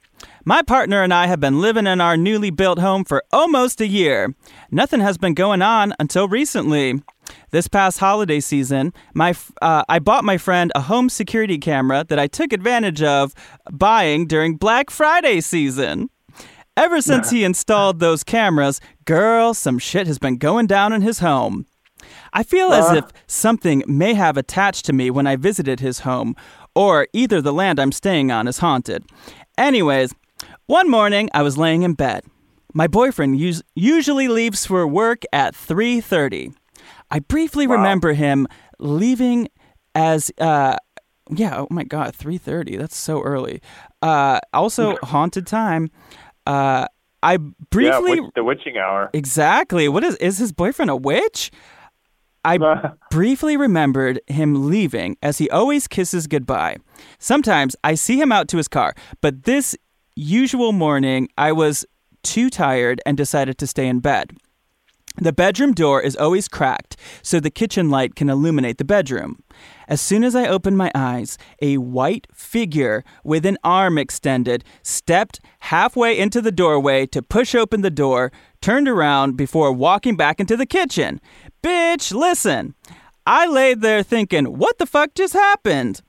[0.47, 3.87] My partner and I have been living in our newly built home for almost a
[3.87, 4.35] year.
[4.69, 7.01] Nothing has been going on until recently.
[7.49, 12.19] This past holiday season, my uh, I bought my friend a home security camera that
[12.19, 13.33] I took advantage of
[13.71, 16.11] buying during Black Friday season.
[16.77, 21.19] Ever since he installed those cameras, girl, some shit has been going down in his
[21.19, 21.65] home.
[22.33, 26.35] I feel as if something may have attached to me when I visited his home,
[26.75, 29.05] or either the land I'm staying on is haunted.
[29.57, 30.13] Anyways,
[30.67, 32.23] one morning I was laying in bed.
[32.73, 36.53] My boyfriend us- usually leaves for work at 3:30.
[37.11, 38.47] I briefly remember him
[38.79, 39.47] leaving
[39.93, 40.77] as uh
[41.31, 42.77] yeah, oh my god, 3:30.
[42.77, 43.61] That's so early.
[44.01, 45.89] Uh also haunted time.
[46.45, 46.87] Uh
[47.23, 47.37] I Yeah,
[47.69, 49.09] briefly witch- the witching hour.
[49.13, 49.87] Exactly.
[49.87, 51.51] What is is his boyfriend a witch?
[52.43, 52.57] I
[53.09, 56.77] briefly remembered him leaving as he always kisses goodbye.
[57.17, 59.75] Sometimes I see him out to his car, but this
[60.15, 61.85] usual morning I was
[62.23, 64.31] too tired and decided to stay in bed.
[65.17, 69.43] The bedroom door is always cracked, so the kitchen light can illuminate the bedroom.
[69.87, 75.39] As soon as I opened my eyes, a white figure with an arm extended stepped
[75.59, 80.57] halfway into the doorway to push open the door, turned around before walking back into
[80.57, 81.21] the kitchen.
[81.63, 82.73] Bitch, listen.
[83.25, 86.01] I laid there thinking, what the fuck just happened?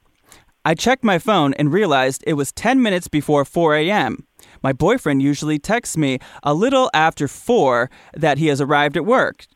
[0.67, 4.27] I checked my phone and realized it was 10 minutes before 4 a.m.
[4.65, 9.47] My boyfriend usually texts me a little after 4 that he has arrived at work.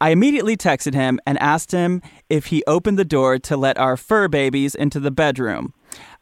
[0.00, 3.96] I immediately texted him and asked him if he opened the door to let our
[3.96, 5.74] fur babies into the bedroom.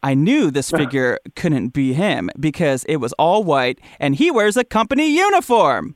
[0.03, 4.57] I knew this figure couldn't be him because it was all white and he wears
[4.57, 5.95] a company uniform.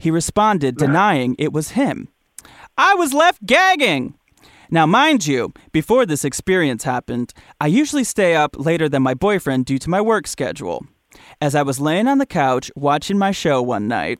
[0.00, 2.08] He responded denying it was him.
[2.76, 4.18] I was left gagging.
[4.72, 9.66] Now, mind you, before this experience happened, I usually stay up later than my boyfriend
[9.66, 10.86] due to my work schedule.
[11.42, 14.18] As I was laying on the couch watching my show one night,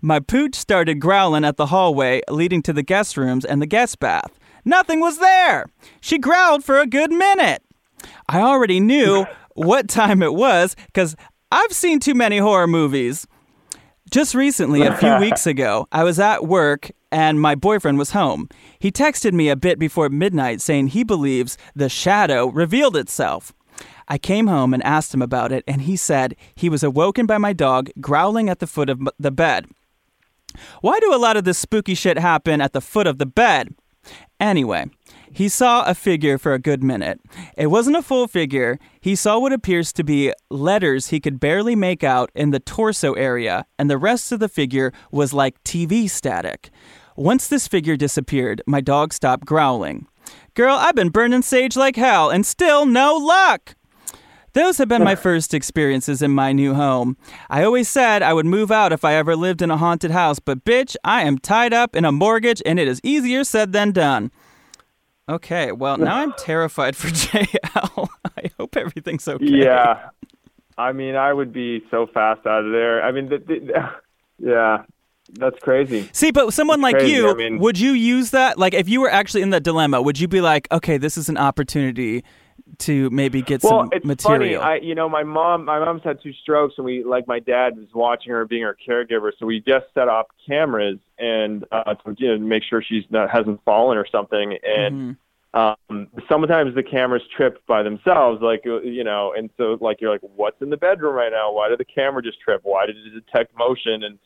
[0.00, 4.00] my pooch started growling at the hallway leading to the guest rooms and the guest
[4.00, 4.40] bath.
[4.64, 5.66] Nothing was there.
[6.00, 7.62] She growled for a good minute.
[8.28, 11.14] I already knew what time it was because
[11.52, 13.24] I've seen too many horror movies.
[14.12, 18.50] Just recently, a few weeks ago, I was at work and my boyfriend was home.
[18.78, 23.54] He texted me a bit before midnight saying he believes the shadow revealed itself.
[24.08, 27.38] I came home and asked him about it, and he said he was awoken by
[27.38, 29.66] my dog growling at the foot of the bed.
[30.82, 33.74] Why do a lot of this spooky shit happen at the foot of the bed?
[34.38, 34.90] Anyway,
[35.32, 37.20] he saw a figure for a good minute.
[37.56, 38.78] It wasn't a full figure.
[39.00, 43.14] He saw what appears to be letters he could barely make out in the torso
[43.14, 46.70] area, and the rest of the figure was like TV static.
[47.16, 50.06] Once this figure disappeared, my dog stopped growling.
[50.54, 53.74] Girl, I've been burning sage like hell, and still no luck!
[54.54, 57.16] Those have been my first experiences in my new home.
[57.48, 60.40] I always said I would move out if I ever lived in a haunted house,
[60.40, 63.92] but bitch, I am tied up in a mortgage and it is easier said than
[63.92, 64.30] done.
[65.28, 68.08] Okay, well, now I'm terrified for JL.
[68.36, 69.44] I hope everything's okay.
[69.46, 70.10] Yeah.
[70.76, 73.02] I mean, I would be so fast out of there.
[73.04, 73.90] I mean, the, the,
[74.38, 74.84] yeah,
[75.34, 76.08] that's crazy.
[76.12, 78.58] See, but someone It's like crazy, you, I mean- would you use that?
[78.58, 81.28] Like, if you were actually in that dilemma, would you be like, okay, this is
[81.28, 82.24] an opportunity
[82.78, 84.62] to maybe get Well, some it's material?
[84.62, 84.80] funny.
[84.80, 87.76] I, you know, my mom, my mom's had two strokes, and we, like, my dad
[87.76, 89.30] was watching her, being her caregiver.
[89.38, 93.30] So we just set up cameras and uh, to you know, make sure she's not
[93.30, 94.58] hasn't fallen or something.
[94.64, 95.16] And
[95.54, 95.88] Mm-hmm.
[95.94, 100.10] um, sometimes the cameras trip by themselves, like uh, you know, and so like you're
[100.10, 101.52] like, what's in the bedroom right now?
[101.52, 102.60] Why did the camera just trip?
[102.64, 104.02] Why did it detect motion?
[104.04, 104.18] And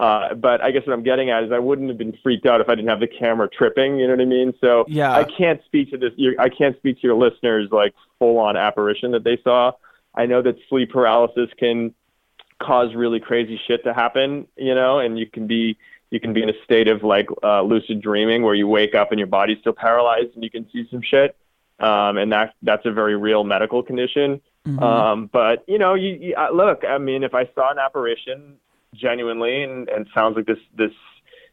[0.00, 2.62] uh, but I guess what I'm getting at is I wouldn't have been freaked out
[2.62, 3.98] if I didn't have the camera tripping.
[3.98, 4.54] You know what I mean?
[4.58, 5.12] So Yeah.
[5.12, 6.12] I can't speak to this.
[6.38, 9.72] I can't speak to your listeners like full on apparition that they saw.
[10.14, 11.94] I know that sleep paralysis can
[12.62, 15.76] cause really crazy shit to happen, you know, and you can be
[16.08, 19.12] you can be in a state of like uh, lucid dreaming where you wake up
[19.12, 21.36] and your body's still paralyzed and you can see some shit.
[21.78, 24.40] Um, and that that's a very real medical condition.
[24.82, 26.84] Um, but you know, you, you look.
[26.88, 28.56] I mean, if I saw an apparition
[28.94, 30.92] genuinely, and, and sounds like this this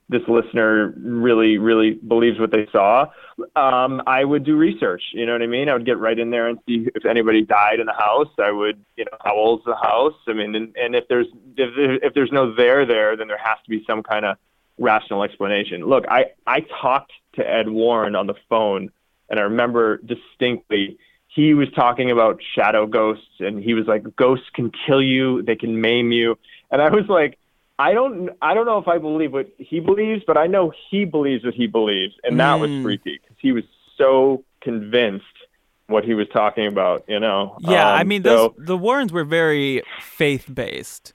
[0.09, 3.07] this listener really really believes what they saw,
[3.55, 5.03] um, I would do research.
[5.11, 5.69] You know what I mean?
[5.69, 8.29] I would get right in there and see if anybody died in the house.
[8.39, 10.15] I would, you know, how old's the house?
[10.27, 13.57] I mean, and, and if there's if if there's no there there, then there has
[13.63, 14.37] to be some kind of
[14.77, 15.85] rational explanation.
[15.85, 18.91] Look, I I talked to Ed Warren on the phone,
[19.29, 20.97] and I remember distinctly
[21.27, 25.55] he was talking about shadow ghosts, and he was like, ghosts can kill you, they
[25.55, 26.35] can maim you,
[26.71, 27.37] and I was like.
[27.79, 31.05] I don't I don't know if I believe what he believes, but I know he
[31.05, 32.81] believes what he believes, and that was Mm.
[32.81, 35.25] freaky because he was so convinced
[35.85, 37.03] what he was talking about.
[37.07, 37.55] You know?
[37.59, 41.13] yeah, I Um, mean, so, those, the Warrens were very faith based.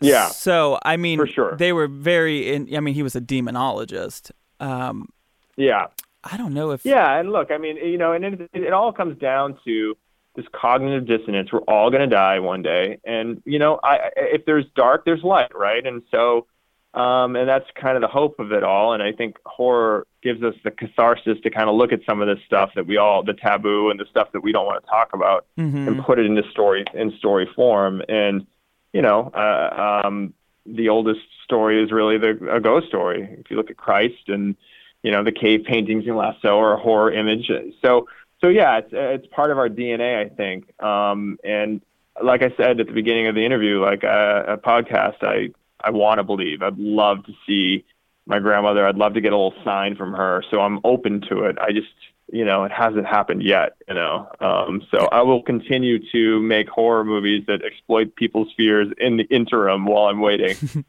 [0.00, 1.56] Yeah, So, I mean, for sure.
[1.56, 4.32] they were very, in, I mean, he was a demonologist.
[4.58, 5.08] Um,
[5.56, 5.86] yeah,
[6.24, 6.84] I don't know if.
[6.84, 7.18] yeah.
[7.20, 9.96] And look, I mean, you know, and it, it all comes down to
[10.34, 11.52] this cognitive dissonance.
[11.52, 15.22] We're all going to die one day, and you know, I if there's dark, there's
[15.22, 15.86] light, right?
[15.86, 16.46] And so,
[16.94, 18.92] um, and that's kind of the hope of it all.
[18.94, 22.28] And I think horror gives us the catharsis to kind of look at some of
[22.28, 24.88] this stuff that we all, the taboo and the stuff that we don't want to
[24.90, 25.86] talk about, Mhm.
[25.86, 28.02] and put it into story in story form.
[28.08, 28.46] And
[28.92, 30.32] you know, uh, um,
[30.66, 33.28] the oldest story is really the a ghost story.
[33.40, 34.54] If you look at Christ and
[35.02, 37.50] you know the cave paintings in Lascaux or a horror image.
[37.82, 38.06] So
[38.42, 40.82] so yeah, it's it's part of our DNA, I think.
[40.82, 41.80] Um, and
[42.22, 45.50] like I said at the beginning of the interview, like a, a podcast, I
[45.80, 46.62] I want to believe.
[46.62, 47.84] I'd love to see
[48.26, 48.86] my grandmother.
[48.86, 50.44] I'd love to get a little sign from her.
[50.50, 51.56] So I'm open to it.
[51.58, 51.88] I just
[52.32, 53.76] you know it hasn't happened yet.
[53.88, 58.88] You know, um, so I will continue to make horror movies that exploit people's fears
[58.98, 60.56] in the interim while I'm waiting.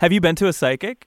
[0.00, 1.06] Have you been to a psychic?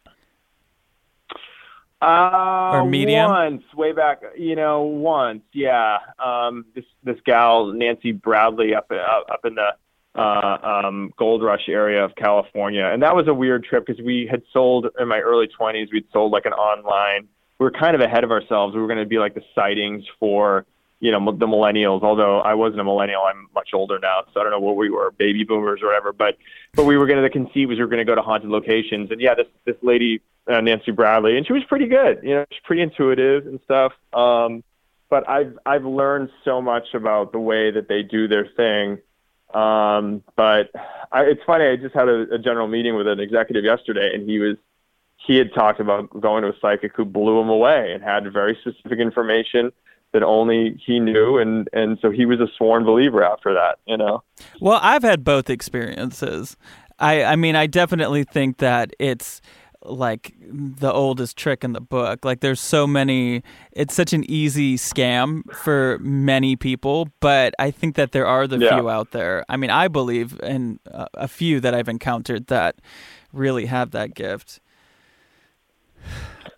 [2.01, 3.29] Uh, Or medium?
[3.29, 5.97] Once, way back, you know, once, yeah.
[6.23, 9.69] Um, this this gal Nancy Bradley up up, up in the
[10.19, 14.27] uh, um, Gold Rush area of California, and that was a weird trip because we
[14.29, 15.87] had sold in my early 20s.
[15.91, 17.27] We'd sold like an online.
[17.59, 18.75] We were kind of ahead of ourselves.
[18.75, 20.65] We were going to be like the sightings for
[20.99, 22.03] you know the millennials.
[22.03, 24.89] Although I wasn't a millennial, I'm much older now, so I don't know what we
[24.89, 26.13] were, baby boomers or whatever.
[26.13, 26.37] But
[26.73, 28.49] but we were going to the conceit was we were going to go to haunted
[28.49, 32.19] locations, and yeah, this this lady uh, Nancy Bradley, and she was pretty good.
[32.23, 33.93] You know, she's pretty intuitive and stuff.
[34.13, 34.63] Um,
[35.09, 38.99] but I've I've learned so much about the way that they do their thing.
[39.53, 40.71] Um, but
[41.11, 41.65] I, it's funny.
[41.65, 44.57] I just had a, a general meeting with an executive yesterday, and he was
[45.17, 48.57] he had talked about going to a psychic who blew him away and had very
[48.61, 49.71] specific information
[50.15, 53.79] that only he knew, and and so he was a sworn believer after that.
[53.85, 54.23] You know.
[54.61, 56.55] Well, I've had both experiences.
[56.97, 59.41] I, I mean, I definitely think that it's
[59.83, 62.23] like the oldest trick in the book.
[62.23, 67.95] Like there's so many it's such an easy scam for many people, but I think
[67.97, 68.77] that there are the Yeah.
[68.77, 69.43] few out there.
[69.49, 72.77] I mean, I believe in a, a few that I've encountered that
[73.33, 74.61] really have that gift.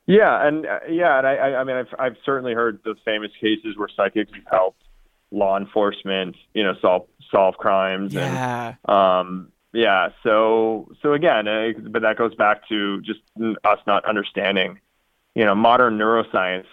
[0.08, 3.32] Yeah, and uh, yeah, and I, I, I mean, I've I've certainly heard the famous
[3.40, 4.82] cases where psychics have helped
[5.32, 8.14] law enforcement, you know, solve solve crimes.
[8.14, 8.76] Yeah.
[8.88, 10.10] And, um, yeah.
[10.24, 13.20] So so again, uh, but that goes back to just
[13.66, 14.80] us not understanding.
[15.36, 16.66] You know, modern neuroscience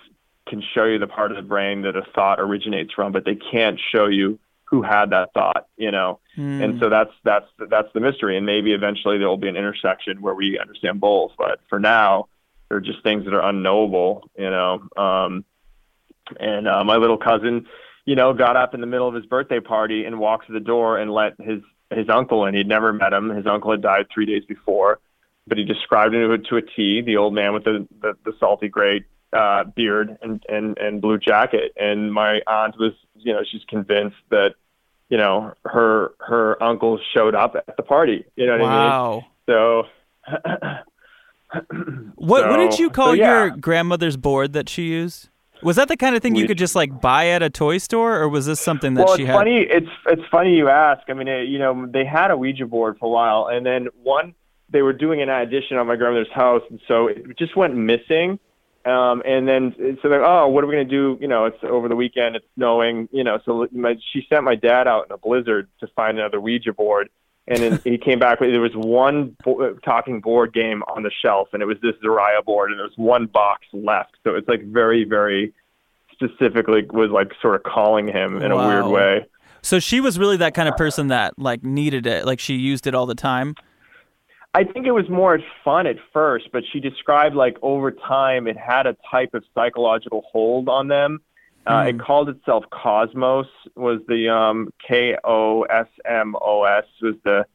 [0.49, 3.35] can show you the part of the brain that a thought originates from, but they
[3.35, 5.66] can't show you who had that thought.
[5.77, 8.37] You know, and so that's that's that's the mystery.
[8.37, 11.33] And maybe eventually there will be an intersection where we understand both.
[11.37, 12.29] But for now,
[12.68, 14.29] they're just things that are unknowable.
[14.37, 15.44] You know, um,
[16.40, 17.66] and uh, my little cousin,
[18.05, 20.61] you know, got up in the middle of his birthday party and walked to the
[20.61, 22.55] door and let his his uncle in.
[22.55, 23.31] He'd never met him.
[23.31, 25.00] His uncle had died three days before,
[25.46, 27.03] but he described him to a T.
[27.03, 31.18] The old man with the the, the salty gray uh, beard and, and and blue
[31.18, 31.72] jacket.
[31.77, 34.55] And my aunt was, you know, she's convinced that,
[35.09, 38.24] you know, her her uncle showed up at the party.
[38.37, 38.70] You know what I mean?
[38.70, 39.24] Wow.
[39.46, 39.87] So.
[42.17, 43.45] What what did you call so, yeah.
[43.45, 45.29] your grandmother's board that she used?
[45.62, 48.19] Was that the kind of thing you could just like buy at a toy store,
[48.19, 49.37] or was this something that well, she it's had?
[49.37, 49.59] funny.
[49.59, 51.03] It's it's funny you ask.
[51.09, 53.88] I mean, it, you know, they had a Ouija board for a while, and then
[54.03, 54.35] one
[54.71, 58.38] they were doing an addition on my grandmother's house, and so it just went missing.
[58.85, 61.17] Um, and then so they're oh, what are we gonna do?
[61.21, 62.37] You know, it's over the weekend.
[62.37, 63.09] It's snowing.
[63.12, 66.40] You know, so my, she sent my dad out in a blizzard to find another
[66.40, 67.09] Ouija board.
[67.46, 71.02] And then he came back with there was one bo- uh, talking board game on
[71.02, 74.16] the shelf, and it was this Zariah board, and there was one box left.
[74.24, 75.52] So it's like very, very
[76.12, 79.26] specifically was like sort of calling him in a weird way.
[79.61, 82.87] So she was really that kind of person that like needed it, like she used
[82.87, 83.54] it all the time.
[84.54, 88.57] I think it was more fun at first, but she described like over time it
[88.57, 91.20] had a type of psychological hold on them.
[91.66, 93.46] Uh, It called itself Cosmos.
[93.74, 97.46] Was the um, K O S M O S was the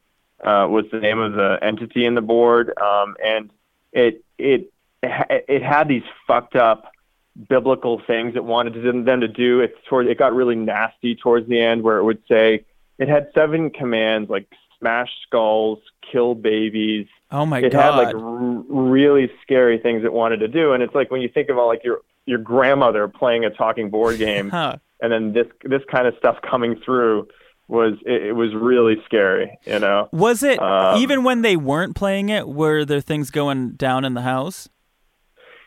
[0.42, 3.50] uh, was the name of the entity in the board, um, and
[3.92, 6.92] it it it had these fucked up
[7.48, 9.60] biblical things it wanted them them to do.
[9.60, 12.64] It toward it got really nasty towards the end, where it would say
[12.98, 14.46] it had seven commands like
[14.78, 15.78] smash skulls,
[16.10, 17.78] kill babies, Oh my it god!
[17.78, 21.20] It had like r- really scary things it wanted to do and it's like when
[21.20, 24.76] you think of all like your your grandmother playing a talking board game Huh.
[25.00, 27.28] and then this this kind of stuff coming through
[27.68, 31.94] was it, it was really scary you know Was it Um, even when they weren't
[31.96, 32.48] playing it?
[32.48, 34.68] Were there things going down in the house?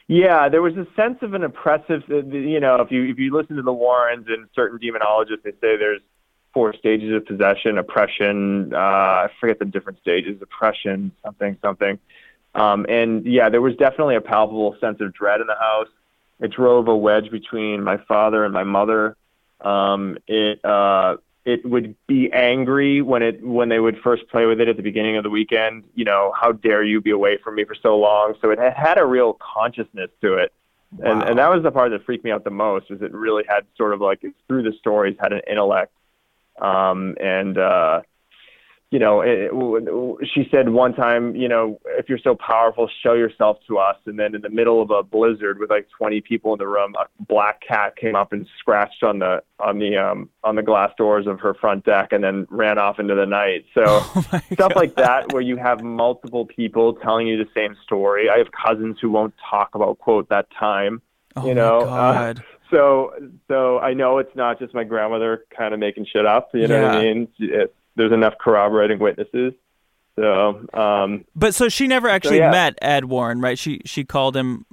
[0.07, 3.55] yeah there was a sense of an oppressive you know if you if you listen
[3.55, 6.01] to the warrens and certain demonologists they say there's
[6.53, 11.97] four stages of possession oppression uh i forget the different stages oppression something something
[12.53, 15.87] um and yeah there was definitely a palpable sense of dread in the house
[16.39, 19.15] it drove a wedge between my father and my mother.
[19.61, 24.61] Um it uh it would be angry when it when they would first play with
[24.61, 27.55] it at the beginning of the weekend you know how dare you be away from
[27.55, 28.35] me for so long?
[28.41, 30.53] So it had, had a real consciousness to it.
[31.03, 33.43] And and that was the part that freaked me out the most is it really
[33.47, 35.93] had sort of like through the stories had an intellect.
[36.59, 38.01] Um and uh
[38.93, 43.13] you know it, it, she said one time you know if you're so powerful show
[43.13, 43.95] yourself to us.
[44.05, 46.93] And then in the middle of a blizzard with like 20 people in the room
[46.99, 50.91] a black cat came up and scratched on the on the um on the glass
[50.95, 53.65] doors of her front deck and then ran off into the night.
[53.73, 53.83] So
[54.15, 54.75] Oh stuff God.
[54.75, 58.29] like that where you have multiple people telling you the same story.
[58.29, 61.01] I have cousins who won't talk about quote that time
[61.35, 61.79] Oh you know?
[61.79, 62.35] Uh,
[62.71, 63.11] so
[63.47, 66.81] so i know it's not just my grandmother kind of making shit up you know
[66.81, 67.27] what i mean?
[67.37, 69.53] It, there's enough corroborating witnesses
[70.17, 72.51] so um But so she never actually yeah.
[72.51, 73.57] met Ed Warren, right?
[73.57, 74.65] She she called him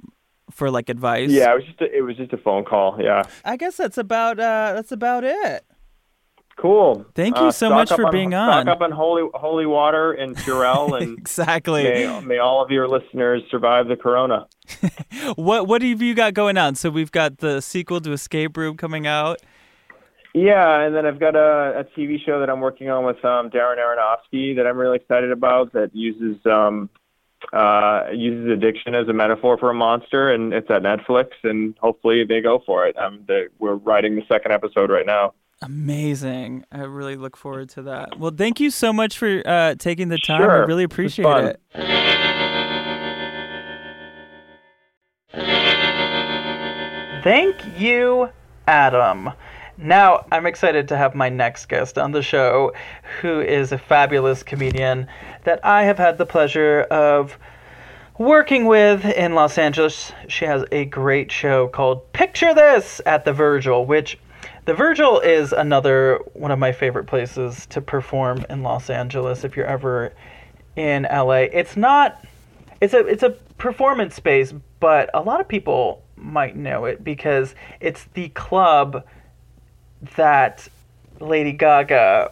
[0.51, 1.29] for like advice.
[1.31, 3.97] yeah it was just a, it was just a phone call yeah I guess that's
[3.97, 5.63] about uh that's about it.
[6.57, 8.67] cool Thank you Uh, so much up for being stock on.
[8.67, 11.83] up on holy holy water and purell and Exactly.
[11.83, 14.45] may, may all of your listeners survive the corona
[15.35, 16.75] What what have you got going on?
[16.75, 19.39] So we've got the sequel to Escape Room coming out.
[20.33, 23.49] Yeah, and then I've got a, a TV show that I'm working on with um,
[23.49, 26.89] Darren Aronofsky that I'm really excited about that uses um,
[27.51, 32.23] uh, uses addiction as a metaphor for a monster, and it's at Netflix, and hopefully
[32.23, 32.97] they go for it.
[32.97, 35.33] Um, they, we're writing the second episode right now.
[35.63, 36.65] Amazing.
[36.71, 38.17] I really look forward to that.
[38.17, 40.41] Well, thank you so much for uh, taking the time.
[40.41, 41.59] I really appreciate it.
[47.23, 48.29] Thank you,
[48.67, 49.29] Adam.
[49.83, 52.71] Now, I'm excited to have my next guest on the show,
[53.19, 55.07] who is a fabulous comedian
[55.43, 57.39] that I have had the pleasure of
[58.19, 60.11] working with in Los Angeles.
[60.27, 64.19] She has a great show called Picture This at the Virgil, which
[64.65, 69.57] the Virgil is another one of my favorite places to perform in Los Angeles if
[69.57, 70.13] you're ever
[70.75, 71.47] in LA.
[71.51, 72.23] It's not
[72.81, 77.55] it's a it's a performance space, but a lot of people might know it because
[77.79, 79.03] it's the club
[80.15, 80.67] that
[81.19, 82.31] Lady Gaga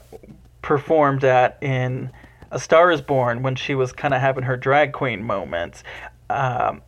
[0.62, 2.12] performed at in
[2.52, 5.84] A Star Is Born when she was kind of having her drag queen moments.
[6.30, 6.82] Um,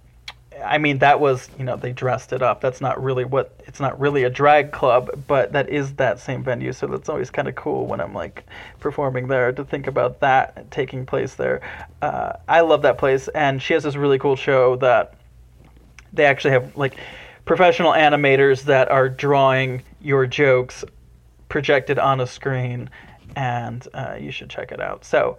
[0.64, 2.62] I mean, that was you know they dressed it up.
[2.62, 6.44] That's not really what it's not really a drag club, but that is that same
[6.44, 6.74] venue.
[6.74, 8.46] So that's always kind of cool when I'm like
[8.80, 11.62] performing there to think about that taking place there.
[12.02, 15.16] Uh, I love that place, and she has this really cool show that
[16.14, 16.98] they actually have like
[17.52, 20.86] professional animators that are drawing your jokes
[21.50, 22.90] projected on a screen,
[23.36, 25.04] and uh, you should check it out.
[25.04, 25.38] So,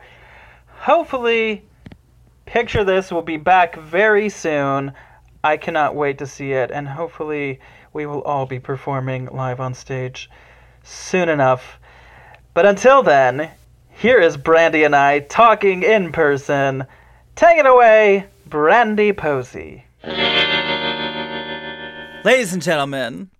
[0.67, 1.65] hopefully,
[2.45, 4.93] picture this will be back very soon.
[5.43, 7.61] I cannot wait to see it, and hopefully,
[7.95, 10.29] we will all be performing live on stage
[10.83, 11.79] soon enough.
[12.53, 13.51] But until then,
[13.89, 16.85] here is Brandie and I talking in person.
[17.37, 19.87] Take it away, Brandie Posey.
[22.25, 23.31] Ladies and gentlemen,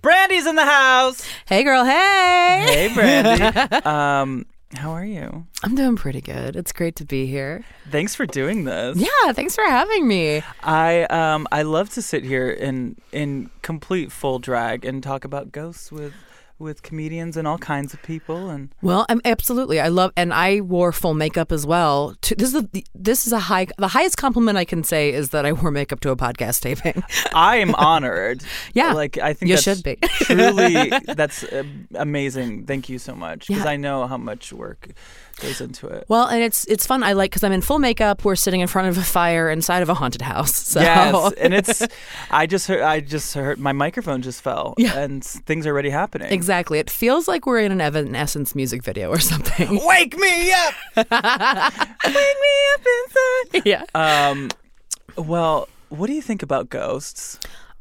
[0.00, 1.22] Brandie's in the house.
[1.46, 1.84] Hey, girl.
[1.84, 2.64] Hey.
[2.66, 3.42] Hey, Brandy.
[3.84, 5.46] um, how are you?
[5.62, 6.56] I'm doing pretty good.
[6.56, 7.66] It's great to be here.
[7.90, 8.96] Thanks for doing this.
[8.96, 10.42] Yeah, thanks for having me.
[10.62, 15.52] I um I love to sit here in in complete full drag and talk about
[15.52, 16.14] ghosts with
[16.58, 19.80] with comedians and all kinds of people and Well, I'm absolutely.
[19.80, 22.14] I love, and I wore full makeup as well.
[22.22, 23.66] To, this is a, this is a high.
[23.78, 27.02] The highest compliment I can say is that I wore makeup to a podcast taping.
[27.34, 28.42] I am honored.
[28.74, 29.96] Yeah, like I think you that's should be.
[30.20, 32.66] truly that's uh, amazing.
[32.66, 33.70] Thank you so much because Yeah.
[33.70, 34.88] I know how much work
[35.40, 36.04] goes into it.
[36.08, 37.02] Well, and it's it's fun.
[37.02, 38.24] I like because I'm in full makeup.
[38.24, 40.52] We're sitting in front of a fire inside of a haunted house.
[40.68, 41.82] So Yes, and it's
[42.30, 44.98] I just heard I just heard my microphone just fell Yeah.
[44.98, 46.30] and things are already happening.
[46.32, 46.78] exactly.
[46.78, 49.80] It feels like we're in an Evanescence music video or something.
[49.86, 50.74] Wake me up.
[50.96, 53.62] Wake me up inside.
[53.64, 53.84] yeah.
[53.94, 54.50] Um
[55.16, 57.38] well, what do you think about ghosts?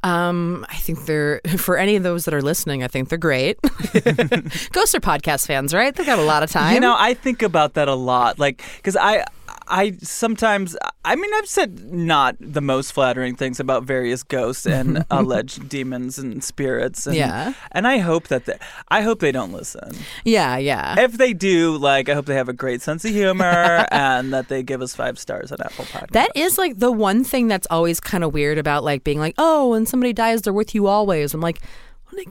[0.07, 2.83] Um, I think they're for any of those that are listening.
[2.83, 3.59] I think they're great.
[4.71, 5.93] Ghosts are podcast fans, right?
[5.93, 6.73] They got a lot of time.
[6.73, 9.25] You know, I think about that a lot, like because I,
[9.69, 15.05] I sometimes, I mean, I've said not the most flattering things about various ghosts and
[15.11, 17.05] alleged demons and spirits.
[17.07, 17.53] And, Yeah.
[17.71, 18.57] and I hope that they,
[18.89, 19.91] I hope they don't listen.
[20.25, 20.99] yeah, yeah.
[20.99, 24.47] If they do, like, I hope they have a great sense of humor and that
[24.47, 26.11] they give us five stars on Apple Podcasts.
[26.11, 29.35] That is like the one thing that's always kind of weird about like being like,
[29.37, 31.33] oh, when somebody dies, they're with you always.
[31.33, 31.59] I'm like,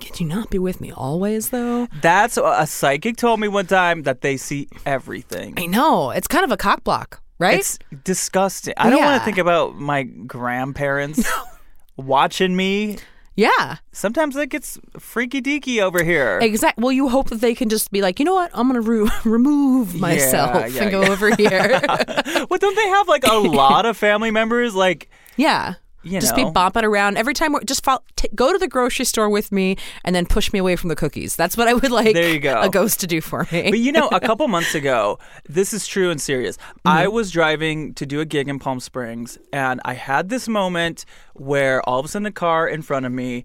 [0.01, 1.87] can you not be with me always though?
[2.01, 5.55] That's a psychic told me one time that they see everything.
[5.57, 7.59] I know it's kind of a cock block, right?
[7.59, 8.75] It's disgusting.
[8.77, 11.29] I don't want to think about my grandparents
[11.97, 12.99] watching me.
[13.35, 16.39] yeah, Sometimes it gets freaky deaky over here.
[16.41, 16.83] Exactly.
[16.83, 18.51] Well, you hope that they can just be like, you know what?
[18.55, 21.11] I'm gonna re- remove myself yeah, and go yeah.
[21.11, 21.81] over here.
[22.49, 24.75] well, don't they have like a lot of family members?
[24.75, 25.75] Like, yeah.
[26.07, 26.47] You just know.
[26.47, 27.53] be bopping around every time.
[27.53, 30.59] We're, just fol- t- go to the grocery store with me, and then push me
[30.59, 31.37] away from the cookies.
[31.37, 32.15] That's what I would like.
[32.15, 32.61] There you go.
[32.61, 33.71] A ghost to do for me.
[33.71, 36.57] but you know, a couple months ago, this is true and serious.
[36.57, 36.89] Mm-hmm.
[36.89, 41.05] I was driving to do a gig in Palm Springs, and I had this moment
[41.35, 43.45] where all of a sudden a car in front of me,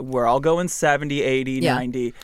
[0.00, 1.74] we're all going 70, 80, Yeah.
[1.74, 2.14] 90,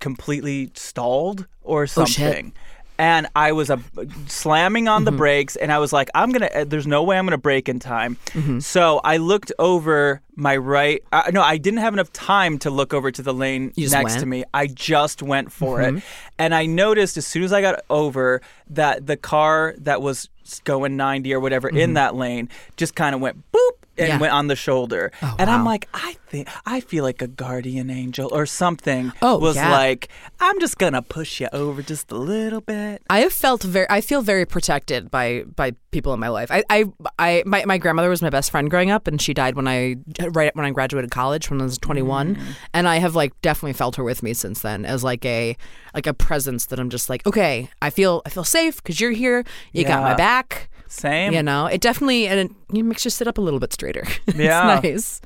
[0.00, 2.52] completely stalled or Oh, something.
[2.96, 3.78] And I was uh,
[4.26, 5.18] slamming on the Mm-hmm.
[5.18, 6.46] brakes, and I was like, "I'm gonna.
[6.54, 8.60] uh, There's no way I'm gonna brake in time." Mm-hmm.
[8.60, 11.02] So I looked over my right.
[11.12, 14.26] Uh, no, I didn't have enough time to look over to the lane next to
[14.26, 14.44] me.
[14.54, 15.96] I just went for Mm-hmm.
[15.98, 16.02] it.
[16.38, 18.40] And I noticed as soon as I got over
[18.70, 20.28] that the car that was
[20.64, 24.08] going 90 or whatever in that lane just kind of went boop and.
[24.08, 24.18] Yeah.
[24.18, 25.12] went on the shoulder.
[25.22, 29.38] Oh, and I'm like, I think I feel like a guardian angel or something Oh,
[29.38, 29.70] was yeah.
[29.70, 30.08] like,
[30.40, 33.02] I'm just going to push you over just a little bit.
[33.10, 33.86] I have felt very.
[33.90, 36.50] I feel very protected by by people in my life.
[36.50, 36.84] I, I,
[37.18, 39.96] I my, my grandmother was my best friend growing up, and she died when I
[40.30, 42.36] right when I graduated college when I was 21.
[42.36, 42.42] Mm.
[42.72, 45.56] And I have like definitely felt her with me since then as like a
[45.94, 49.12] like a presence that I'm just like, okay, I feel I feel safe because you're
[49.12, 49.44] here.
[49.72, 50.68] You got my back.
[50.94, 51.32] Same.
[51.32, 54.06] You know, it definitely and it, it makes you sit up a little bit straighter.
[54.34, 54.80] Yeah.
[54.82, 55.20] it's nice.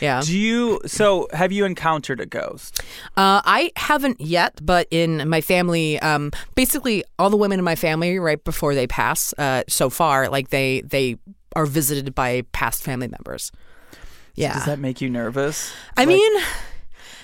[0.00, 0.20] Yeah.
[0.22, 2.80] Do you so have you encountered a ghost?
[3.16, 7.76] Uh, I haven't yet, but in my family, um, basically all the women in my
[7.76, 11.16] family, right before they pass, uh, so far, like they they
[11.54, 13.52] are visited by past family members.
[14.34, 15.72] Yeah, Does that make you nervous?
[15.96, 16.42] I mean,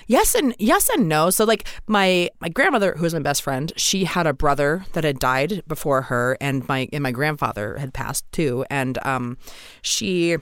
[0.07, 1.29] Yes and yes and no.
[1.29, 5.03] So like my my grandmother, who was my best friend, she had a brother that
[5.03, 9.37] had died before her, and my and my grandfather had passed too, and um,
[9.81, 10.37] she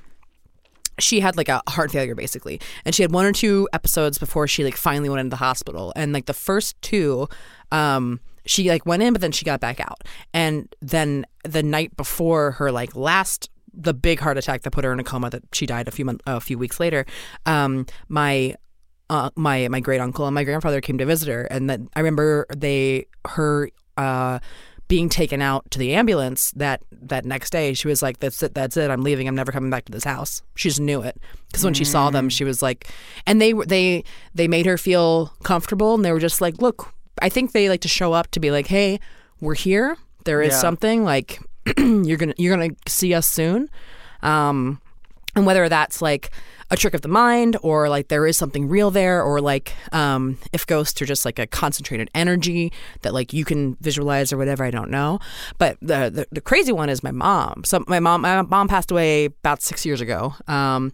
[0.99, 2.59] she had like a heart failure basically.
[2.85, 5.93] And she had one or two episodes before she like finally went into the hospital.
[5.95, 7.27] And like the first two
[7.71, 10.03] um she like went in but then she got back out.
[10.33, 14.91] And then the night before her like last the big heart attack that put her
[14.91, 17.05] in a coma that she died a few months a few weeks later
[17.45, 18.53] um my
[19.11, 21.99] uh, my my great uncle and my grandfather came to visit her, and then I
[21.99, 24.39] remember they her uh,
[24.87, 27.73] being taken out to the ambulance that that next day.
[27.73, 28.89] She was like, "That's it, that's it.
[28.89, 29.27] I'm leaving.
[29.27, 32.09] I'm never coming back to this house." She just knew it because when she saw
[32.09, 32.87] them, she was like,
[33.27, 34.03] and they were they
[34.33, 37.81] they made her feel comfortable, and they were just like, "Look, I think they like
[37.81, 38.99] to show up to be like, hey,
[39.39, 39.97] we're here.
[40.25, 40.59] There is Yeah.
[40.59, 41.39] something like
[41.77, 43.69] you're gonna you're gonna see us soon."
[44.23, 44.80] Um,
[45.35, 46.31] and whether that's like
[46.69, 50.37] a trick of the mind or like there is something real there or like um,
[50.53, 52.71] if ghosts are just like a concentrated energy
[53.01, 55.19] that like you can visualize or whatever i don't know
[55.57, 58.91] but the, the, the crazy one is my mom so my mom my mom passed
[58.91, 60.91] away about six years ago um,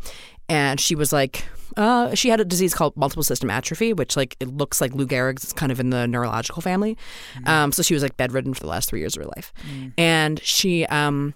[0.50, 4.36] and she was like uh, she had a disease called multiple system atrophy, which like
[4.40, 5.44] it looks like Lou Gehrig's.
[5.44, 6.98] It's kind of in the neurological family.
[7.46, 9.54] Um, so she was like bedridden for the last three years of her life,
[9.96, 11.36] and she um,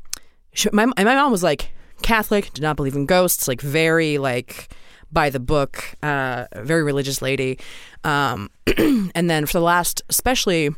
[0.54, 1.72] she, my my mom was like
[2.02, 4.70] Catholic, did not believe in ghosts, like very like
[5.12, 7.60] by the book, uh, very religious lady.
[8.04, 10.70] Um, and then for the last, especially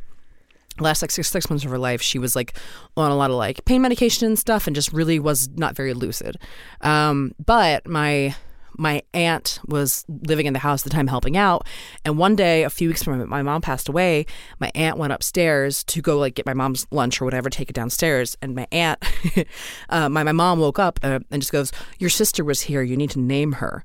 [0.79, 2.57] last like six, six months of her life, she was like
[2.97, 5.93] on a lot of like pain medication and stuff, and just really was not very
[5.93, 6.37] lucid.
[6.81, 8.35] Um, but my
[8.77, 11.65] my aunt was living in the house at the time helping out
[12.05, 14.25] and one day a few weeks from my mom passed away
[14.59, 17.73] my aunt went upstairs to go like get my mom's lunch or whatever take it
[17.73, 19.03] downstairs and my aunt
[19.89, 22.97] uh, my, my mom woke up uh, and just goes your sister was here you
[22.97, 23.83] need to name her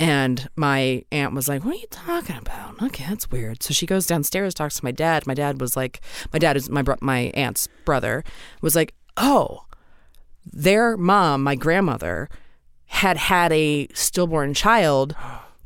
[0.00, 3.62] and my aunt was like, "What are you talking about?" Okay, that's weird.
[3.62, 5.26] So she goes downstairs, talks to my dad.
[5.26, 6.00] My dad was like,
[6.32, 8.24] "My dad is my bro- my aunt's brother."
[8.62, 9.66] Was like, "Oh,
[10.50, 12.30] their mom, my grandmother,
[12.90, 15.14] had had a stillborn child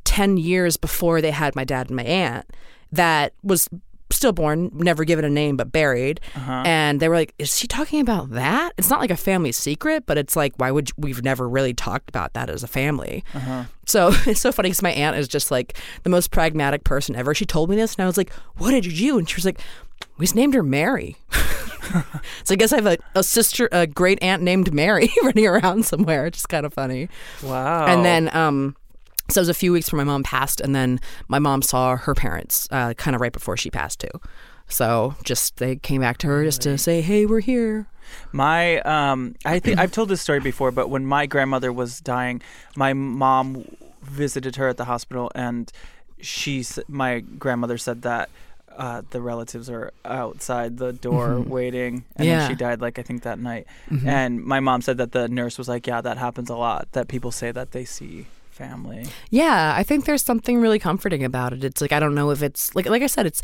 [0.04, 2.46] 10 years before they had my dad and my aunt
[2.92, 3.68] that was
[4.10, 6.20] stillborn, never given a name but buried.
[6.36, 6.62] Uh-huh.
[6.66, 8.74] And they were like, Is she talking about that?
[8.76, 11.72] It's not like a family secret, but it's like, why would you, we've never really
[11.72, 13.24] talked about that as a family?
[13.34, 13.64] Uh-huh.
[13.86, 17.34] So it's so funny because my aunt is just like the most pragmatic person ever.
[17.34, 19.18] She told me this, and I was like, What did you do?
[19.18, 19.60] And she was like,
[20.18, 21.16] We just named her Mary.
[22.44, 25.84] so I guess I have a, a sister, a great aunt named Mary running around
[25.86, 26.26] somewhere.
[26.26, 27.08] It's just kind of funny.
[27.42, 27.86] Wow.
[27.86, 28.76] And then, um,
[29.30, 31.96] so it was a few weeks before my mom passed, and then my mom saw
[31.96, 34.20] her parents uh, kind of right before she passed too.
[34.68, 37.86] So just they came back to her just to say, "Hey, we're here."
[38.32, 42.42] My um, I think I've told this story before, but when my grandmother was dying,
[42.76, 43.64] my mom
[44.02, 45.70] visited her at the hospital, and
[46.20, 48.28] she, my grandmother said that
[48.76, 52.38] uh, the relatives are outside the door waiting, and Yeah.
[52.40, 53.66] then she died like I think that night.
[54.06, 56.88] And my mom said that the nurse was like, "Yeah, that happens a lot.
[56.92, 61.52] That people say that they see family." Yeah, I think there's something really comforting about
[61.52, 61.62] it.
[61.64, 63.42] It's like I don't know if it's like like I said, it's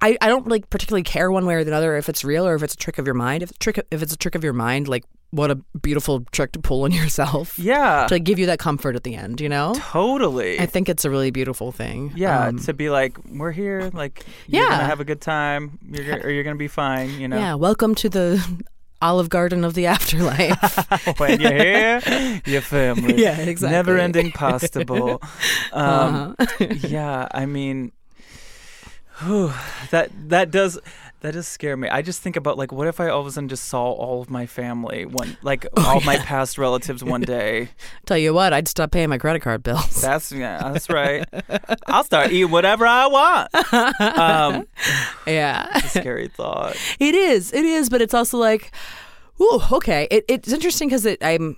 [0.00, 2.54] I, I don't like particularly care one way or the other if it's real or
[2.54, 3.42] if it's a trick of your mind.
[3.42, 6.52] If it's trick if it's a trick of your mind, like what a beautiful trick
[6.52, 7.58] to pull on yourself.
[7.58, 9.72] Yeah, To like, give you that comfort at the end, you know?
[9.76, 10.60] totally.
[10.60, 12.12] I think it's a really beautiful thing.
[12.14, 14.68] yeah, Um, to be like, we're here, like, you're Yeah.
[14.70, 17.38] gonna have a good time, you're gonna, or you're gonna be fine, you know.
[17.38, 18.44] Yeah, welcome to the
[19.00, 21.16] Olive Garden of the afterlife.
[21.18, 23.20] when you're here, your family.
[23.22, 23.74] Yeah, exactly.
[23.74, 25.20] Never ending pasta bowl.
[25.72, 26.66] Um, Uh-huh.
[26.88, 27.92] yeah, I mean,
[29.20, 29.52] whew,
[29.90, 30.78] that that does
[31.22, 31.88] that does scare me.
[31.88, 34.20] I just think about like, what if I all of a sudden just saw all
[34.20, 37.68] of my family one, like Oh, all my past relatives one day.
[38.06, 40.02] Tell you what, I'd stop paying my credit card bills.
[40.02, 41.24] That's yeah, that's right.
[41.86, 43.54] I'll start eating whatever I want.
[44.00, 44.66] Um,
[45.26, 45.70] yeah.
[45.76, 46.76] it's a scary thought.
[46.98, 47.52] It is.
[47.52, 48.72] It is, but it's also like,
[49.40, 50.08] ooh, okay.
[50.10, 51.56] It, it's interesting because it, I'm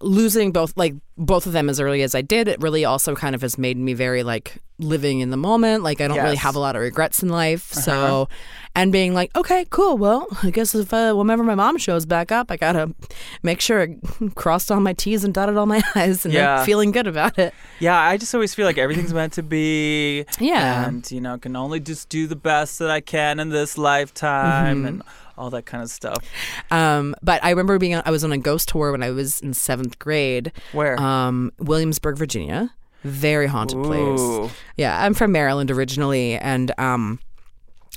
[0.00, 2.48] losing both, like both of them as early as I did.
[2.48, 5.82] It really also kind of has made me very like living in the moment.
[5.82, 7.72] Like I don't really have a lot of regrets in life.
[7.72, 8.28] So,
[8.74, 9.96] and being like, okay, cool.
[9.96, 12.94] Well, I guess if uh, whenever my mom shows back up, I gotta
[13.42, 13.96] make sure I
[14.34, 16.58] crossed all my T's and dotted all my I's, and Yeah.
[16.60, 17.54] I'm feeling good about it.
[17.80, 20.24] Yeah, I just always feel like everything's meant to be.
[20.38, 20.86] Yeah.
[20.86, 24.76] And, you know, can only just do the best that I can in this lifetime
[24.78, 24.86] Mm-hmm.
[24.86, 25.02] and
[25.36, 26.24] all that kind of stuff.
[26.70, 29.40] Um, but I remember being on, I was on a ghost tour when I was
[29.40, 30.52] in seventh grade.
[30.72, 31.00] Where?
[31.00, 32.74] Um, Williamsburg, Virginia.
[33.02, 33.84] Very haunted Ooh.
[33.84, 34.52] place.
[34.76, 37.20] Yeah, I'm from Maryland originally, and um,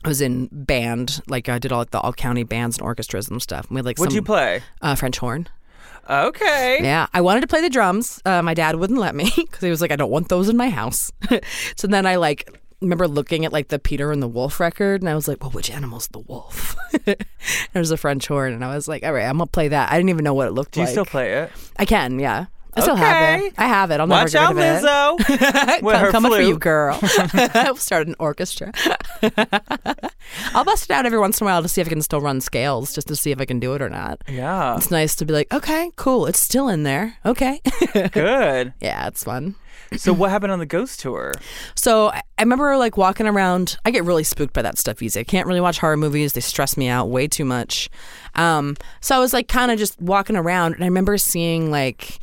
[0.03, 1.21] I was in band.
[1.27, 3.65] Like I did all like the all county bands and orchestras and stuff.
[3.67, 4.61] And we had like What'd some you play?
[4.81, 5.47] Uh, French horn.
[6.09, 6.79] Okay.
[6.81, 8.21] Yeah, I wanted to play the drums.
[8.25, 10.57] Uh, my dad wouldn't let me because he was like, "I don't want those in
[10.57, 11.11] my house."
[11.75, 15.09] so then I like remember looking at like the Peter and the Wolf record, and
[15.09, 16.75] I was like, "Well, which animal's the wolf?"
[17.73, 19.95] There's a French horn, and I was like, "All right, I'm gonna play that." I
[19.97, 20.85] didn't even know what it looked like.
[20.85, 21.51] Do you still play it?
[21.77, 22.45] I can, yeah.
[22.75, 23.47] I still have Okay.
[23.47, 23.53] it.
[23.57, 23.99] I have it.
[23.99, 25.25] I'll Watch out, never get rid of it.
[25.39, 25.81] Lizzo.
[25.81, 26.99] With Come- coming for you, girl.
[27.55, 28.71] I'll start an orchestra.
[30.53, 32.21] I'll bust it out every once in a while to see if I can still
[32.21, 34.21] run scales, just to see if I can do it or not.
[34.29, 34.77] Yeah.
[34.77, 37.17] It's nice to be like, okay, cool, it's still in there.
[37.25, 37.59] Okay.
[38.11, 38.73] Good.
[38.79, 39.55] yeah, it's fun.
[39.97, 41.33] So what happened on the ghost tour?
[41.75, 43.77] So I remember like walking around.
[43.85, 45.19] I get really spooked by that stuff easy.
[45.19, 46.33] I can't really watch horror movies.
[46.33, 47.89] They stress me out way too much.
[48.35, 52.19] Um, so I was like kind of just walking around, and I remember seeing like.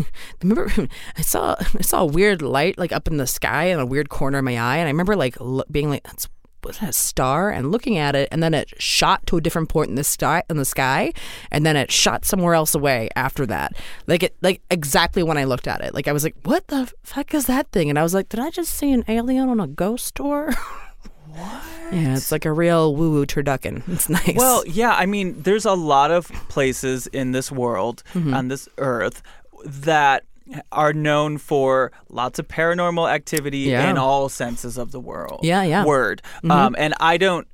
[0.00, 0.04] I
[0.42, 0.72] remember
[1.16, 4.08] I saw I saw a weird light like up in the sky in a weird
[4.08, 6.28] corner of my eye, and I remember like lo- being like, "That's
[6.64, 9.68] was that a star?" and looking at it, and then it shot to a different
[9.68, 11.12] point in the sky in the sky,
[11.50, 13.76] and then it shot somewhere else away after that.
[14.06, 16.92] Like it like exactly when I looked at it, like I was like, "What the
[17.02, 19.60] fuck is that thing?" And I was like, "Did I just see an alien on
[19.60, 20.52] a ghost tour?"
[21.28, 21.62] what?
[21.92, 23.82] Yeah, it's like a real woo woo turducken.
[23.88, 24.34] It's nice.
[24.36, 28.34] Well, yeah, I mean, there's a lot of places in this world, Mm-hmm.
[28.34, 29.22] on this earth,
[29.64, 30.24] that
[30.72, 33.90] are known for lots of paranormal activity Yeah.
[33.90, 35.40] in all senses of the world.
[35.42, 35.84] Yeah, yeah.
[35.84, 36.22] Word.
[36.38, 36.50] Mm-hmm.
[36.50, 37.46] Um, and I don't.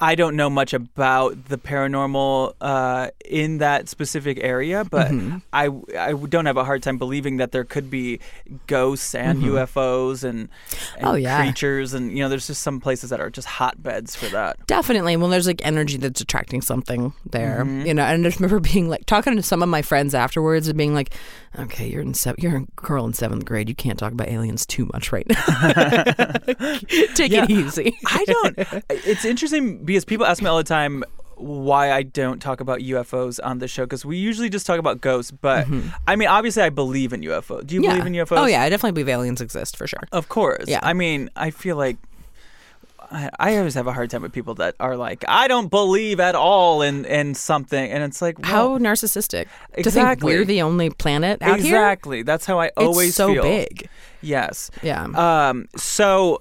[0.00, 5.38] I don't know much about the paranormal uh, in that specific area, but Mm-hmm.
[5.52, 8.20] I I don't have a hard time believing that there could be
[8.66, 11.06] ghosts and UFOs and, and Mm-hmm.
[11.06, 11.42] Oh, yeah.
[11.42, 14.56] creatures, and you know, there's just some places that are just hotbeds for that.
[14.66, 15.16] Definitely.
[15.16, 17.86] Well, there's like energy that's attracting something there, Mm-hmm.
[17.86, 18.02] you know.
[18.04, 20.94] And I just remember being like talking to some of my friends afterwards and being
[20.94, 21.12] like,
[21.58, 23.68] "Okay, you're in se- you're a girl in seventh grade.
[23.68, 25.36] You can't talk about aliens too much right now.
[27.14, 28.58] Take it easy." I don't.
[29.06, 31.04] It's interesting because people ask me all the time
[31.36, 35.00] why I don't talk about UFOs on the show because we usually just talk about
[35.00, 35.30] ghosts.
[35.30, 35.66] But
[36.06, 37.64] I mean, obviously, I believe in UFO.
[37.66, 37.90] Do you yeah.
[37.90, 38.38] believe in UFOs?
[38.38, 40.00] Oh yeah, I definitely believe aliens exist for sure.
[40.12, 40.64] Of course.
[40.66, 40.80] Yeah.
[40.82, 41.96] I mean, I feel like.
[43.08, 46.18] I I always have a hard time with people that are like, I don't believe
[46.18, 50.34] at all in, in something, and it's like, well, How narcissistic to think Exactly.
[50.34, 51.76] we're the only planet out here.
[51.76, 52.22] exactly.
[52.22, 53.28] That's how I always feel.
[53.28, 53.42] it's so feel.
[53.44, 53.88] big.
[54.22, 54.72] Yes.
[54.82, 55.04] Yeah.
[55.04, 55.68] Um.
[55.76, 56.40] So,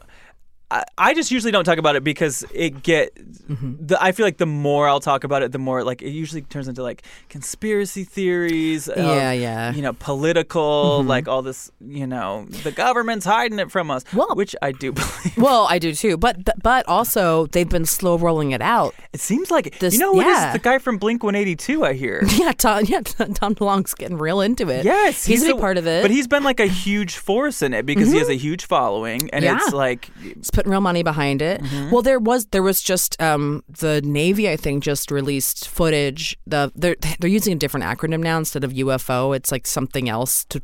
[0.98, 3.16] I, just usually don't talk about it because it get.
[3.16, 3.86] Mm-hmm.
[3.88, 6.42] The, I feel like the more I'll talk about it, the more like it usually
[6.42, 8.88] turns into like conspiracy theories.
[8.90, 9.72] of, Yeah, yeah.
[9.74, 11.72] You know, political, like all this.
[11.82, 14.04] You know, the government's hiding it from us.
[14.14, 15.38] Well- which I do believe.
[15.38, 18.96] well, I do too, but but also they've been slow rolling it out.
[19.14, 20.54] It seems like This- you know what is yeah.
[20.54, 21.84] the guy from Blink One Eighty Two.
[21.86, 22.24] I hear.
[22.36, 22.84] Yeah, Tom.
[22.86, 24.84] Yeah, Tom DeLonge's getting real into it.
[24.84, 26.02] Yes, he's, a big part of it.
[26.02, 29.30] But he's been like a huge force in it because he has a huge following,
[29.32, 29.58] and Yeah.
[29.62, 31.62] it's like He's putting real money behind it.
[31.62, 31.92] Mm-hmm.
[31.92, 36.38] Well, there was there was just um, the Navy, I think, just released footage.
[36.48, 39.36] The they're they're using a different acronym now instead of UFO.
[39.36, 40.62] It's like something else to,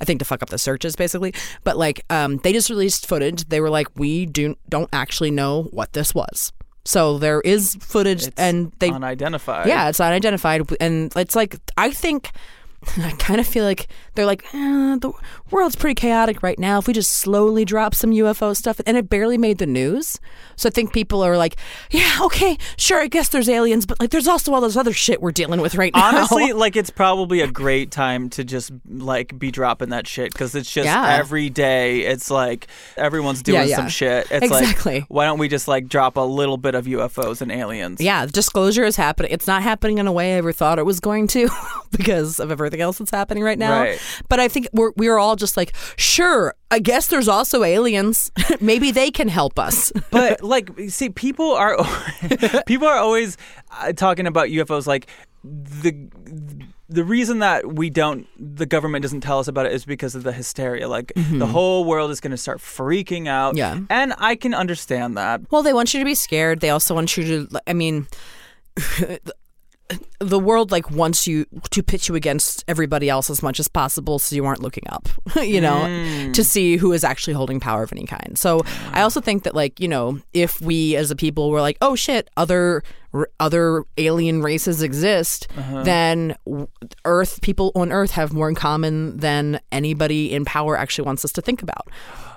[0.00, 1.32] I think, to fuck up the searches basically.
[1.64, 3.48] But like, um, they just released footage.
[3.48, 6.52] They were like, we do don't actually know what this was.
[6.84, 9.66] So there is footage, and they unidentified.
[9.66, 12.30] yeah, it's unidentified, and it's like I think.
[12.98, 15.12] I kind of feel like they're like, eh, the
[15.50, 16.78] world's pretty chaotic right now.
[16.78, 20.18] If we just slowly drop some UFO stuff, and it barely made the news,
[20.56, 21.56] so I think people are like,
[21.90, 25.20] yeah, okay, sure, I guess there's aliens, but like, there's also all this other shit
[25.20, 26.08] we're dealing with right now.
[26.08, 30.54] Honestly, like it's probably a great time to just like be dropping that shit because
[30.54, 31.16] it's just Yeah.
[31.18, 32.00] every day.
[32.02, 32.66] It's like
[32.96, 33.76] everyone's doing yeah.
[33.76, 34.26] some shit.
[34.30, 35.00] It's Exactly.
[35.00, 38.00] like why don't we just like drop a little bit of UFOs and aliens?
[38.00, 39.30] yeah, the disclosure is happening.
[39.32, 41.48] It's not happening in a way I ever thought it was going to
[41.90, 43.80] because of everything else that's happening right now.
[43.82, 43.98] Right.
[44.28, 48.30] But I think we're we're all just like, sure, I guess there's also aliens.
[48.60, 49.92] Maybe they can help us.
[50.10, 51.76] but like see people are
[52.66, 53.36] people are always
[53.80, 55.08] uh, talking about UFOs like
[55.44, 56.08] the
[56.88, 60.22] the reason that we don't the government doesn't tell us about it is because of
[60.22, 63.58] the hysteria like the whole world is going to start freaking out Mm-hmm.
[63.58, 63.86] Yeah.
[64.02, 66.60] and I can understand that Well, they want you to be scared.
[66.60, 67.60] They also want you to.
[67.66, 68.06] I mean,
[70.18, 74.18] the world like wants you to pitch you against everybody else as much as possible,
[74.18, 75.08] so you aren't looking up.
[75.36, 76.32] you know, mm.
[76.32, 78.38] to see who is actually holding power of any kind.
[78.38, 78.62] So
[78.92, 81.94] I also think that like you know, if we as a people were like, oh
[81.94, 82.82] shit, other
[83.12, 85.82] r- other alien races exist, uh-huh.
[85.82, 86.36] then
[87.04, 91.32] Earth people on Earth have more in common than anybody in power actually wants us
[91.32, 91.88] to think about.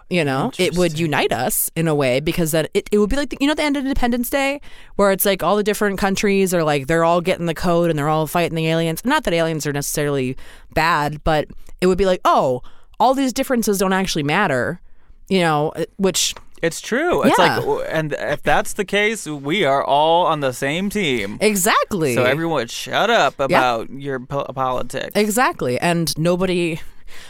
[0.10, 3.16] You know, it would unite us in a way because then it, it would be
[3.16, 4.60] like the, you know the end of Independence Day
[4.95, 7.99] where it's like all the different countries are like they're all getting the code and
[7.99, 9.05] they're all fighting the aliens.
[9.05, 10.36] Not that aliens are necessarily
[10.74, 11.47] bad, but
[11.80, 12.64] it would be like oh
[12.99, 14.82] all these differences don't actually matter.
[15.30, 16.34] You know, uh, which
[16.64, 17.22] It's true.
[17.24, 17.57] It's Yeah.
[17.60, 21.38] like, and if that's the case, we are all on the same team.
[21.39, 22.16] Exactly.
[22.16, 25.12] So everyone, shut up about your po- politics.
[25.16, 25.78] Exactly.
[25.80, 26.82] And nobody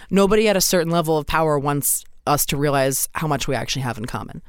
[0.09, 3.81] nobody at a certain level of power wants us to realize how much we actually
[3.81, 4.41] have in common.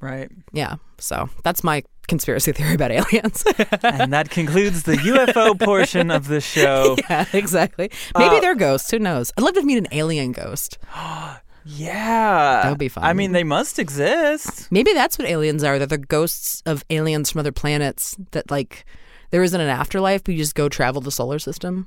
[0.00, 0.30] right.
[0.52, 0.76] Yeah.
[0.98, 3.44] So that's my conspiracy theory about aliens.
[3.82, 6.96] and that concludes the UFO portion of the show.
[7.10, 7.90] yeah, exactly.
[8.16, 8.90] Maybe Uh, they're ghosts.
[8.90, 9.32] Who knows?
[9.36, 10.78] I'd love to meet an alien ghost.
[11.66, 12.60] Yeah.
[12.62, 13.04] That would be fun.
[13.04, 14.70] I mean, they must exist.
[14.70, 15.78] Maybe that's what aliens are.
[15.78, 18.84] They're the ghosts of aliens from other planets that like
[19.30, 21.86] there isn't an afterlife, but you just go travel the solar system.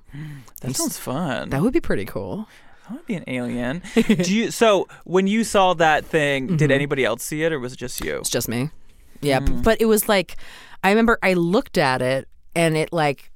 [0.61, 1.49] That sounds fun.
[1.51, 2.47] That would be pretty cool.
[2.89, 3.81] I want to be an alien.
[3.95, 4.51] Do you?
[4.51, 6.55] So when you saw that thing, Mm-hmm.
[6.57, 8.17] did anybody else see it, or was it just you?
[8.19, 8.69] It's just me.
[9.21, 10.37] Yeah, b- but it was like
[10.83, 13.31] I remember I looked at it and it like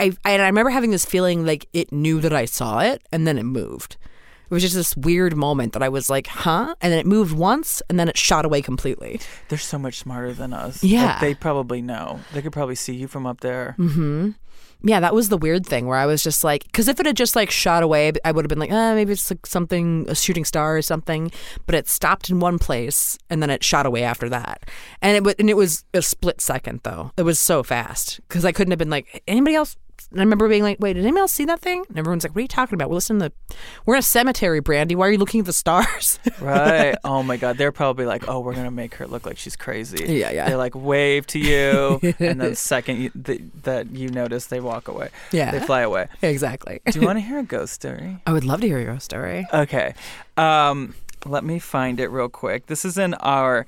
[0.00, 3.02] I I, and I remember having this feeling like it knew that I saw it
[3.12, 3.96] and then it moved.
[4.44, 7.32] It was just this weird moment that I was like, "Huh?" And then it moved
[7.34, 9.20] once and then it shot away completely.
[9.48, 10.84] They're so much smarter than us.
[10.84, 11.06] Yeah.
[11.12, 12.20] Like, they probably know.
[12.34, 13.74] They could probably see you from up there.
[13.78, 14.30] Mm-hmm.
[14.86, 17.16] Yeah, that was the weird thing where I was just like, because if it had
[17.16, 20.14] just like shot away, I would have been like, uh, maybe it's like something, a
[20.14, 21.32] shooting star or something.
[21.64, 24.68] But it stopped in one place and then it shot away after that.
[25.00, 27.12] And it, wa- and it was a split second though.
[27.16, 29.76] It was so fast because I couldn't have been like, anybody else?
[30.14, 31.84] And I remember being like, wait, did anyone else see that thing?
[31.88, 32.88] And everyone's like, what are you talking about?
[32.88, 33.32] We're listening to,
[33.84, 34.94] we're in a cemetery, Brandie.
[34.94, 36.18] Why are you looking at the stars?
[36.40, 36.94] Right.
[37.04, 37.58] oh my God.
[37.58, 40.04] They're probably like, oh, we're gonna make her look like she's crazy.
[40.04, 40.48] Yeah, yeah.
[40.48, 44.60] They like wave to you, and then the second you, th- that you notice, they
[44.60, 45.08] walk away.
[45.32, 45.50] Yeah.
[45.52, 46.08] They fly away.
[46.22, 46.80] exactly.
[46.90, 48.18] Do you want to hear a ghost story?
[48.26, 49.46] I would love to hear your story.
[49.52, 49.94] Okay.
[50.36, 50.94] Um,
[51.24, 52.66] let me find it real quick.
[52.66, 53.66] This is in our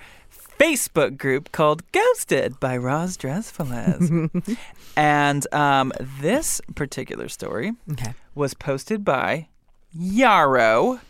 [0.58, 4.56] Facebook group called Ghosted by Roz Drezfield.
[4.96, 8.14] and um, this particular story Okay.
[8.34, 9.48] was posted by
[9.92, 11.00] Yarrow.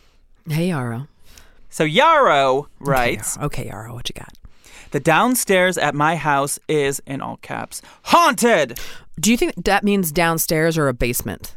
[0.48, 1.08] Hey, Yaro.
[1.70, 4.32] So Yarrow writes Okay, Yaro, what you got?
[4.92, 8.78] The downstairs at my house is, in all caps, haunted.
[9.18, 11.56] Do you think that means downstairs or a basement?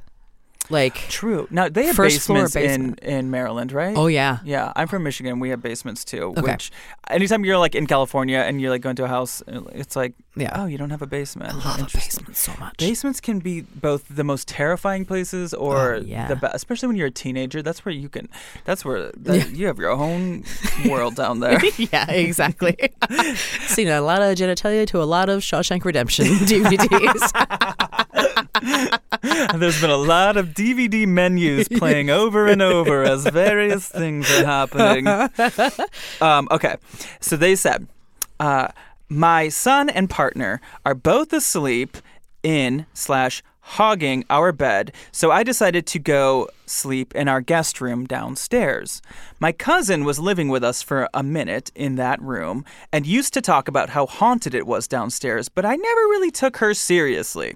[0.71, 1.47] Like, True.
[1.49, 2.99] Now they have First floor basements basement.
[2.99, 3.95] in in Maryland, right?
[3.97, 5.39] oh yeah, Yeah, I'm from Michigan.
[5.39, 6.33] We have basements too.
[6.37, 6.41] Okay.
[6.41, 6.71] Which,
[7.09, 9.41] anytime you're like in California and you're like going to a house,
[9.73, 10.51] it's like, Yeah.
[10.61, 11.53] oh, you don't have a basement.
[11.53, 12.01] I love Interesting.
[12.25, 12.77] basements so much.
[12.77, 16.27] Basements can be both the most terrifying places or Oh, yeah.
[16.27, 17.61] the best, especially when you're a teenager.
[17.63, 18.29] That's where you can.
[18.65, 20.43] That's where that, you have your own
[20.87, 21.59] world down there.
[21.77, 22.77] yeah, exactly.
[23.67, 27.23] Seen a lot of genitalia to a lot of Shawshank Redemption DVDs.
[29.55, 34.45] There's been a lot of DVD menus playing over and over as various things are
[34.45, 35.07] happening.
[36.21, 36.75] Um, okay,
[37.19, 37.87] so they said,
[38.39, 38.69] uh,
[39.07, 41.97] my son and partner are both asleep
[42.43, 48.05] in slash hogging our bed, so I decided to go sleep in our guest room
[48.05, 49.01] downstairs.
[49.39, 53.41] My cousin was living with us for a minute in that room and used to
[53.41, 57.55] talk about how haunted it was downstairs, but I never really took her seriously.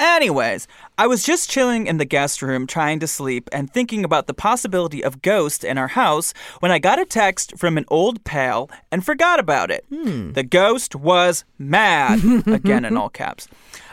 [0.00, 4.28] Anyways, I was just chilling in the guest room trying to sleep and thinking about
[4.28, 8.24] the possibility of ghosts in our house when I got a text from an old
[8.24, 9.84] pal and forgot about it.
[9.90, 10.32] Hmm.
[10.32, 13.46] The ghost was mad, again in all caps.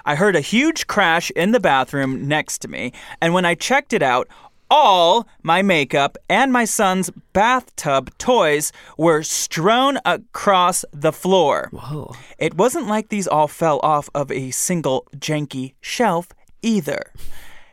[0.06, 3.92] I heard a huge crash in the bathroom next to me, and when I checked
[3.92, 4.30] it out,
[4.70, 11.70] all my makeup and my son's bathtub toys were strewn across the floor.
[11.72, 12.16] Whoa.
[12.38, 16.30] It wasn't like these all fell off of a single janky shelf
[16.62, 17.12] either.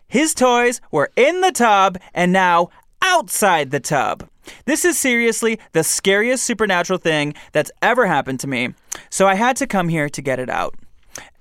[0.06, 2.70] His toys were in the tub and now
[3.02, 4.28] outside the tub.
[4.66, 8.74] This is seriously the scariest supernatural thing that's ever happened to me,
[9.10, 10.74] so I had to come here to get it out.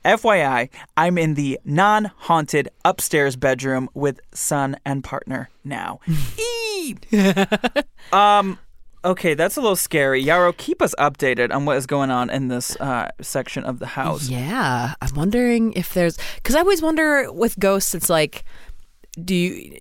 [0.05, 5.99] FYI, I'm in the non haunted upstairs bedroom with son and partner now.
[6.37, 6.97] Eee!
[8.11, 8.59] um,
[9.05, 10.21] okay, that's a little scary.
[10.21, 13.87] Yarrow, keep us updated on what is going on in this uh, section of the
[13.87, 14.27] house.
[14.27, 17.95] Yeah, I'm wondering if there's because I always wonder with ghosts.
[17.95, 18.43] It's like,
[19.23, 19.77] do you?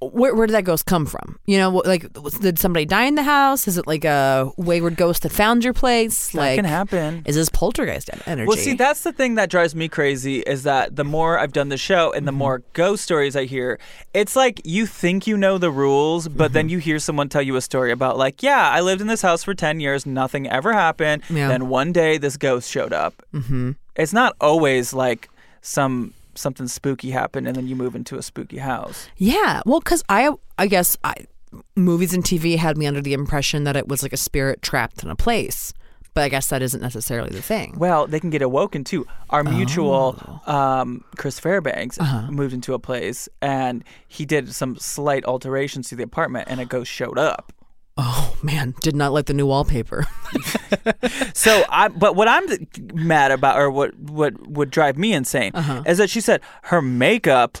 [0.00, 1.38] Where, where did that ghost come from?
[1.46, 3.68] You know, like did somebody die in the house?
[3.68, 6.28] Is it like a wayward ghost that found your place?
[6.30, 7.22] That like, can happen.
[7.26, 8.48] Is this poltergeist en- energy?
[8.48, 11.68] Well, see, that's the thing that drives me crazy is that the more I've done
[11.68, 12.38] the show and the Mm-hmm.
[12.38, 13.78] more ghost stories I hear,
[14.12, 16.52] it's like you think you know the rules, but Mm-hmm.
[16.54, 19.22] then you hear someone tell you a story about, like, yeah, I lived in this
[19.22, 21.22] house for 10 years, nothing ever happened.
[21.30, 21.48] Yeah.
[21.48, 23.14] Then one day this ghost showed up.
[23.32, 23.72] Mm-hmm.
[23.96, 25.28] It's not always like
[25.62, 29.08] some something spooky happened and then you move into a spooky house.
[29.16, 31.14] Yeah, well, because I, I guess I,
[31.74, 35.02] movies and TV had me under the impression that it was like a spirit trapped
[35.02, 35.72] in a place,
[36.14, 37.74] but I guess that isn't necessarily the thing.
[37.78, 39.06] Well, they can get awoken too.
[39.30, 40.52] Our mutual Oh.
[40.52, 42.30] um, Chris Fairbanks Uh-huh.
[42.30, 46.64] moved into a place and he did some slight alterations to the apartment and a
[46.64, 47.52] ghost showed up.
[47.98, 50.06] Oh man, did not like the new wallpaper.
[51.34, 52.44] So I, but what I'm
[52.94, 55.82] mad about, or what what would drive me insane, Uh-huh.
[55.86, 57.58] is that she said her makeup.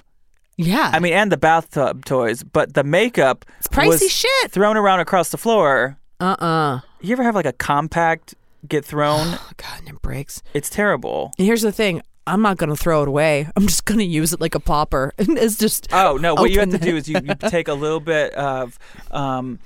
[0.56, 0.90] yeah.
[0.92, 4.50] I mean, and the bathtub toys, but the makeup it's pricey shit.
[4.50, 5.98] thrown around across the floor.
[6.20, 8.34] uh uh You ever have like a compact
[8.66, 9.26] get thrown?
[9.34, 10.42] Oh god, and it breaks.
[10.54, 11.32] it's terrible.
[11.38, 12.02] And here's the thing.
[12.26, 13.48] I'm not gonna throw it away.
[13.54, 15.12] I'm just gonna use it like a popper.
[15.18, 16.34] It's just Oh no!
[16.34, 18.78] What you have to do is you, you take a little bit of
[19.12, 19.60] um,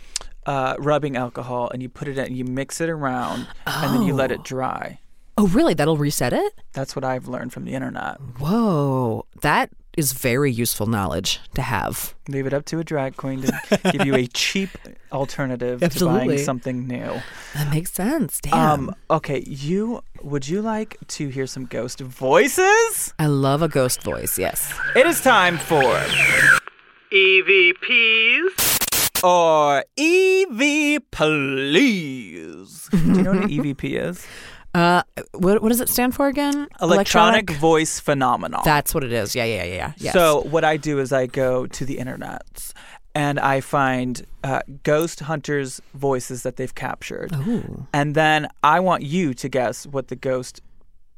[0.51, 4.13] uh, rubbing alcohol and you put it in, you mix it around, and then you
[4.13, 4.99] let it dry.
[5.39, 5.75] Oh really?
[5.75, 6.53] That'll reset it?
[6.73, 8.21] That's what I've learned from the internet.
[8.41, 9.27] Whoa.
[9.43, 12.15] That is very useful knowledge to have.
[12.29, 14.71] Leave it up to a drag queen to give you a cheap
[15.13, 16.27] alternative to Absolutely.
[16.27, 17.23] buying something new.
[17.55, 18.41] That makes sense.
[18.41, 18.89] Damn.
[18.89, 23.15] Um, okay, you would you like to hear some ghost voices?
[23.21, 24.75] I love a ghost voice, yes.
[24.97, 25.95] It is time for
[27.13, 28.71] EVPs
[29.23, 29.85] or
[30.51, 32.89] EV please.
[32.91, 34.27] Do you know what an EVP is?
[34.73, 36.69] Uh what what does it stand for again?
[36.81, 38.63] Electronic, voice phenomenon.
[38.65, 39.35] That's what it is.
[39.35, 39.93] Yeah, yeah, yeah, yeah.
[39.97, 40.13] Yes.
[40.13, 42.73] So what I do is I go to the internet
[43.13, 47.89] and I find uh, ghost hunters' voices that they've captured, Ooh.
[47.93, 50.61] and then I want you to guess what the ghost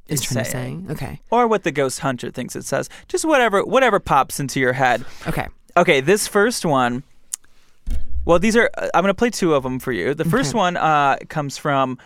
[0.08, 0.92] is Is trying to saying, say.
[0.94, 1.20] Okay.
[1.30, 2.88] or what the ghost hunter thinks it says.
[3.08, 5.04] Just whatever, whatever pops into your head.
[5.28, 5.48] Okay.
[5.76, 7.02] Okay, this first one.
[8.24, 8.70] Well, these are.
[8.76, 10.14] uh, I'm going to play two of them for you.
[10.14, 11.98] The first one uh, comes from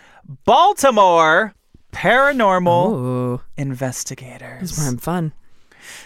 [0.45, 1.53] Baltimore
[1.91, 3.41] Paranormal Ooh.
[3.57, 4.61] Investigators.
[4.61, 5.33] This is where I'm fun.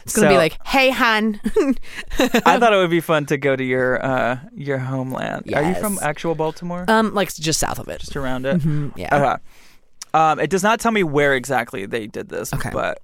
[0.03, 1.39] It's gonna be like, hey hun.
[2.19, 5.51] I thought it would be fun to go to your uh, your homeland.
[5.55, 6.85] Are you from actual Baltimore?
[6.87, 7.99] um, like just south of it.
[7.99, 8.61] Just around it.
[8.61, 9.15] Mhm, yeah.
[9.15, 9.43] Okay.
[10.13, 12.53] Um, it does not tell me where exactly they did this.
[12.53, 12.69] Okay.
[12.71, 13.01] But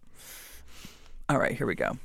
[1.30, 1.97] all right, here we go.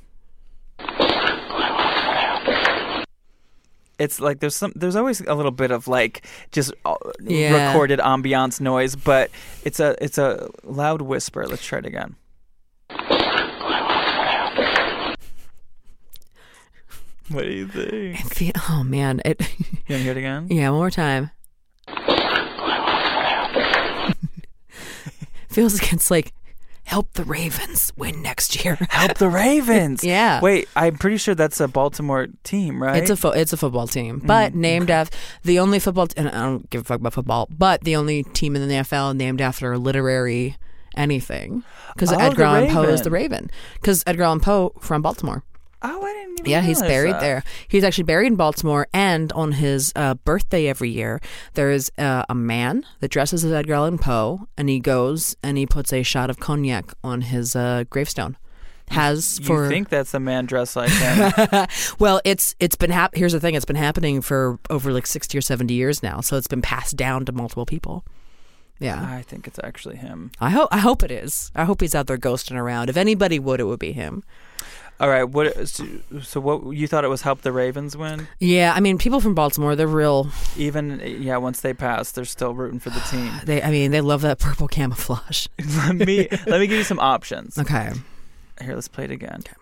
[4.03, 7.67] It's like there's some there's always a little bit of like just uh, Yeah.
[7.69, 9.31] recorded ambiance noise, but
[9.63, 11.47] it's a it's a loud whisper.
[11.47, 12.15] Let's try it again.
[17.29, 18.17] What do you think?
[18.33, 19.39] Feel, oh man, it.
[19.39, 20.47] You want to hear it again?
[20.51, 21.31] yeah, one more time.
[25.49, 26.33] Feels like it's like,
[26.85, 28.75] help the Ravens win next year.
[28.89, 30.03] Help the Ravens.
[30.03, 30.41] Yeah.
[30.41, 32.97] Wait, I'm pretty sure that's a Baltimore team, right?
[33.01, 36.07] It's a fo- it's a football team, but mm, named after the only football.
[36.07, 38.75] T- and I don't give a fuck about football, but the only team in the
[38.75, 40.57] NFL named after a literary
[40.95, 41.63] anything
[41.93, 43.43] because Oh, Edgar Allan Poe is the Raven.
[43.45, 45.43] Raven because Edgar Allan Poe from Baltimore.
[45.81, 47.21] oh, I didn't even Yeah, he's buried that.
[47.21, 47.43] there.
[47.67, 51.19] He's actually buried in Baltimore, and on his uh, birthday every year,
[51.53, 55.57] there is uh, a man that dresses as Edgar Allan Poe, and he goes and
[55.57, 58.37] he puts a shot of cognac on his uh, gravestone.
[58.89, 61.67] Has You for think that's a man dressed like him?
[61.99, 65.37] well, it's it's been hap- here's the thing, it's been happening for over like sixty
[65.37, 68.03] or seventy years now, so it's been passed down to multiple people.
[68.79, 70.31] Yeah, I think it's actually him.
[70.41, 71.49] I hope I hope it is.
[71.55, 72.89] I hope he's out there ghosting around.
[72.89, 74.23] If anybody would, it would be him.
[74.99, 75.67] All right, what?
[75.67, 75.85] So,
[76.21, 76.75] so what?
[76.75, 78.27] You thought it was help the Ravens win?
[78.39, 80.29] Yeah, I mean, people from Baltimore, they're real.
[80.55, 83.31] Even yeah, once they pass, they're still rooting for the team.
[83.43, 85.47] They, I mean, they love that purple camouflage.
[85.77, 87.57] let me let me give you some options.
[87.57, 87.91] Okay.
[88.61, 89.43] Here, let's play it again.
[89.45, 89.53] Okay.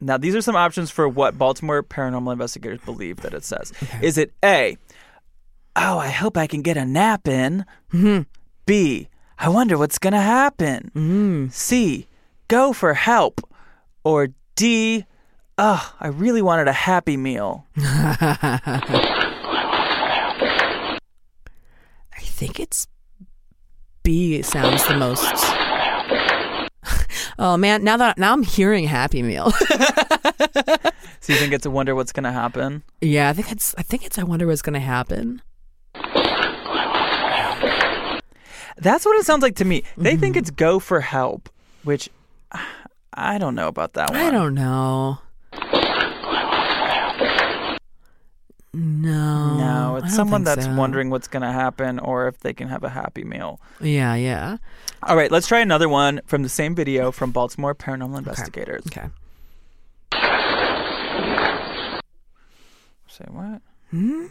[0.00, 3.72] Now, these are some options for what Baltimore paranormal investigators believe that it says.
[4.02, 4.76] Is it A?
[5.74, 7.64] Oh, I hope I can get a nap in.
[7.92, 8.22] Mm-hmm.
[8.66, 9.08] B.
[9.38, 10.90] I wonder what's gonna happen.
[10.94, 11.52] Mm.
[11.52, 12.06] C.
[12.48, 13.40] Go for help.
[14.04, 15.04] Or D.
[15.58, 17.66] Oh, I really wanted a happy meal.
[17.76, 18.90] I
[22.20, 22.86] think it's
[24.02, 25.32] B sounds the most.
[27.38, 29.52] oh man, now that now I'm hearing Happy Meal.
[31.20, 32.84] So you think it's a wonder what's gonna happen?
[33.00, 35.42] yeah, I think it's I think it's I wonder what's gonna happen.
[38.76, 39.82] That's what it sounds like to me.
[39.96, 40.20] They Mm-hmm.
[40.20, 41.48] think it's go for help,
[41.82, 42.08] which
[43.14, 44.20] I don't know about that one.
[44.20, 45.18] I don't know.
[48.78, 49.56] No.
[49.56, 50.74] No, it's someone that's so.
[50.74, 53.58] wondering what's going to happen or if they can have a happy meal.
[53.80, 54.58] Yeah, yeah.
[55.02, 58.82] All right, let's try another one from the same video from Baltimore Paranormal Investigators.
[58.86, 59.08] Okay.
[63.08, 63.62] Say what?
[63.90, 64.26] Hmm?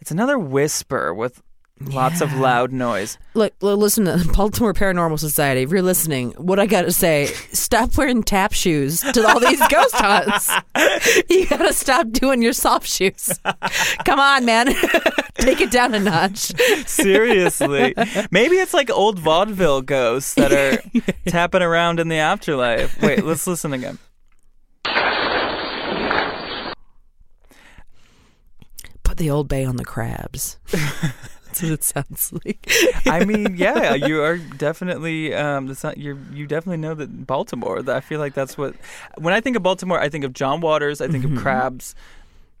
[0.00, 1.42] It's another whisper with
[1.80, 2.26] Lots yeah.
[2.26, 3.18] of loud noise.
[3.34, 5.62] Look, listen to Baltimore Paranormal Society.
[5.62, 9.60] If you're listening, what I got to say, stop wearing tap shoes to all these
[9.68, 10.50] ghost hunts.
[11.30, 13.38] You got to stop doing your soft shoes.
[14.04, 14.66] Come on, man.
[15.36, 16.52] Take it down a notch.
[16.86, 17.94] Seriously.
[18.30, 20.82] Maybe it's like old vaudeville ghosts that are
[21.26, 23.00] tapping around in the afterlife.
[23.00, 23.98] Wait, let's listen again.
[29.04, 30.58] Put the old bay on the crabs.
[31.60, 32.70] That's what it sounds like.
[33.06, 35.34] I mean, yeah, you are definitely.
[35.34, 37.82] Um, not, you're, you definitely know that Baltimore.
[37.82, 38.74] That I feel like that's what.
[39.18, 41.00] When I think of Baltimore, I think of John Waters.
[41.00, 41.36] I think Mm-hmm.
[41.36, 41.94] of crabs.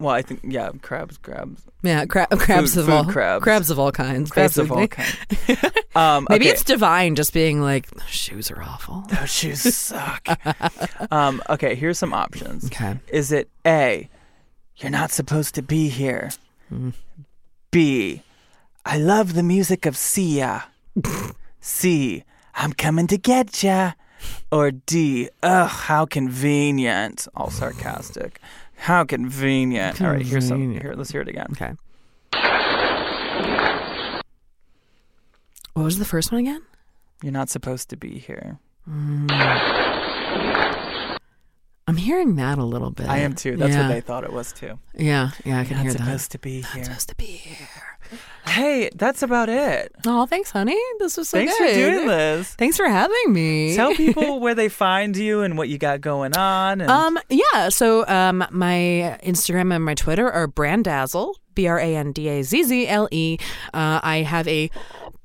[0.00, 3.04] Well, I think yeah, crabs, crabs, Yeah, cra- crabs Food- of food all
[3.40, 3.68] crabs.
[3.70, 4.30] of all kinds.
[4.30, 5.46] crabs of all basically.
[5.56, 5.74] kinds.
[5.96, 6.52] Um, Maybe okay.
[6.52, 9.00] it's divine, just being like "Those shoes are awful.
[9.08, 10.28] Those shoes suck.
[11.12, 12.66] um, okay, here's some options.
[12.66, 13.00] Okay.
[13.08, 14.08] Is it A,
[14.76, 16.30] you're not supposed to be here?
[17.72, 18.22] B,
[18.90, 20.64] I love the music of Sia.
[21.60, 22.24] C,
[22.54, 23.92] I'm coming to get ya.
[24.50, 27.28] Or D, ugh, how convenient.
[27.36, 28.40] All sarcastic.
[28.76, 30.00] How convenient.
[30.00, 30.72] All right, here's some.
[30.72, 31.48] Here, let's hear it again.
[31.52, 31.74] Okay.
[35.74, 36.62] What was the first one again?
[37.22, 38.58] You're not supposed to be here.
[38.88, 39.30] Mm.
[41.86, 43.06] I'm hearing that a little bit.
[43.06, 43.58] I am too.
[43.58, 43.82] That's yeah.
[43.82, 44.78] what they thought it was too.
[44.94, 46.04] Yeah, yeah, I can You're hear not that.
[46.04, 46.84] supposed to be here.
[46.84, 47.87] supposed to be here.
[48.46, 49.92] Hey, that's about it.
[50.06, 50.78] Oh, thanks, honey.
[50.98, 51.68] This was so Thanks good.
[51.70, 52.54] for doing this.
[52.54, 53.76] Thanks for having me.
[53.76, 56.80] Tell people where they find you and what you got going on.
[56.80, 57.68] And Um, yeah.
[57.68, 62.42] So, um, my Instagram and my Twitter are Brandazzle, B R A N D A
[62.42, 63.36] Z Z L E.
[63.74, 64.70] Uh, I have a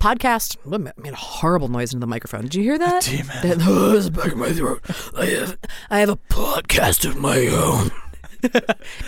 [0.02, 0.58] podcast.
[0.72, 2.42] I made a horrible noise into the microphone.
[2.44, 3.04] Did you hear that?
[3.04, 3.58] Damn it.
[3.60, 4.82] That it's back in my throat.
[5.18, 5.58] I have,
[5.90, 7.92] I have a podcast of my own.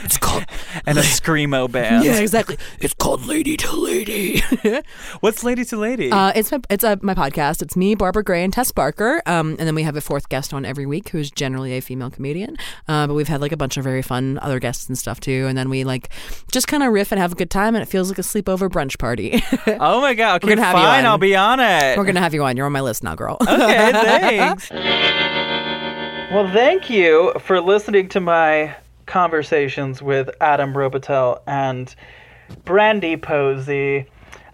[0.04, 0.46] It's called.
[0.86, 2.06] and a screamo band.
[2.06, 2.58] Yeah, exactly.
[2.80, 4.42] It's called Lady to Lady.
[5.20, 6.12] What's Lady to Lady?
[6.12, 7.62] Uh, it's my it's uh, my podcast.
[7.62, 9.22] It's me, Barbara Gray, and Tess Barker.
[9.26, 11.82] Um, and then we have a fourth guest on every week, who is generally a
[11.82, 12.58] female comedian.
[12.88, 15.46] Uh, but we've had like a bunch of very fun other guests and stuff too.
[15.48, 16.10] And then we like
[16.52, 18.70] just kind of riff and have a good time, and it feels like a sleepover
[18.70, 19.42] brunch party.
[19.80, 20.38] oh my god.
[20.44, 21.06] Okay, we're gonna have you on.
[21.06, 21.98] I'll be on it.
[21.98, 22.58] We're gonna have you on.
[22.58, 23.38] You're on my list now, girl.
[23.42, 24.72] Okay, thanks.
[26.32, 28.76] Well, thank you for listening to my
[29.06, 31.94] conversations with Adam Robitel and
[32.64, 34.08] Brandie Posey.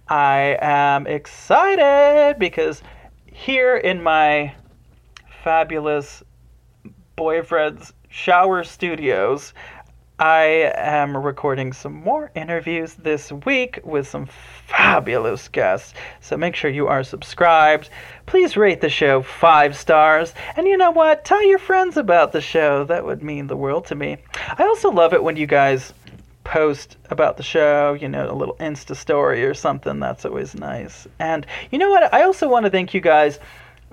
[0.08, 2.82] I am excited because
[3.26, 4.54] here in my
[5.44, 6.24] fabulous
[7.16, 9.54] boyfriend's shower studios,
[10.22, 14.28] I am recording some more interviews this week with some
[14.68, 15.96] fabulous guests.
[16.20, 17.90] So make sure you are subscribed.
[18.28, 20.36] Please rate the show five stars.
[20.56, 21.26] And you know what?
[21.26, 22.84] Tell your friends about the show.
[22.84, 24.18] That would mean the world to me.
[24.60, 25.92] I also love it when you guys
[26.44, 30.00] post about the show, you know, a little Insta story or something.
[30.00, 31.08] That's always nice.
[31.18, 32.14] And you know what?
[32.14, 33.40] I also want to thank you guys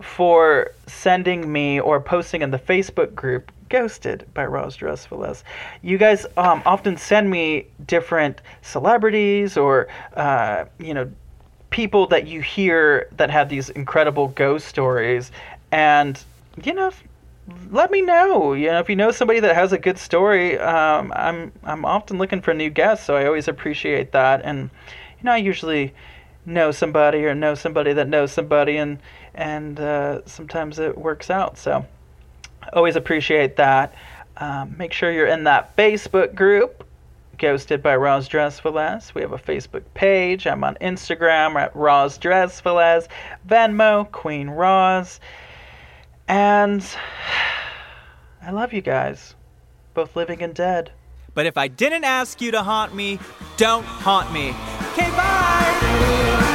[0.02, 5.42] for sending me or posting in the Facebook group Ghosted by Roz Drezfield.
[5.82, 11.10] You guys um, often send me different celebrities or, uh, you know,
[11.70, 15.30] people that you hear that have these incredible ghost stories.
[15.70, 16.22] And,
[16.62, 16.92] you know,
[17.70, 18.52] let me know.
[18.52, 22.18] You know, if you know somebody that has a good story, um, I'm I'm often
[22.18, 24.42] looking for new guests, so I always appreciate that.
[24.44, 24.70] And
[25.18, 25.94] you know, I usually
[26.44, 28.98] know somebody or know somebody that knows somebody, and
[29.34, 31.58] and uh, sometimes it works out.
[31.58, 31.86] So
[32.72, 33.94] always appreciate that.
[34.36, 36.84] Um, make sure you're in that Facebook group.
[37.38, 39.14] Ghosted by Roz Drezfield.
[39.14, 40.46] We have a Facebook page.
[40.46, 43.06] I'm on Instagram at Roz Drezfield.
[43.48, 45.20] Venmo, Queen Roz.
[46.26, 46.84] And
[48.42, 49.34] I love you guys,
[49.94, 50.90] both living and dead.
[51.34, 53.18] but if I didn't ask you to haunt me,
[53.56, 54.48] don't haunt me.
[54.92, 56.54] Okay, bye.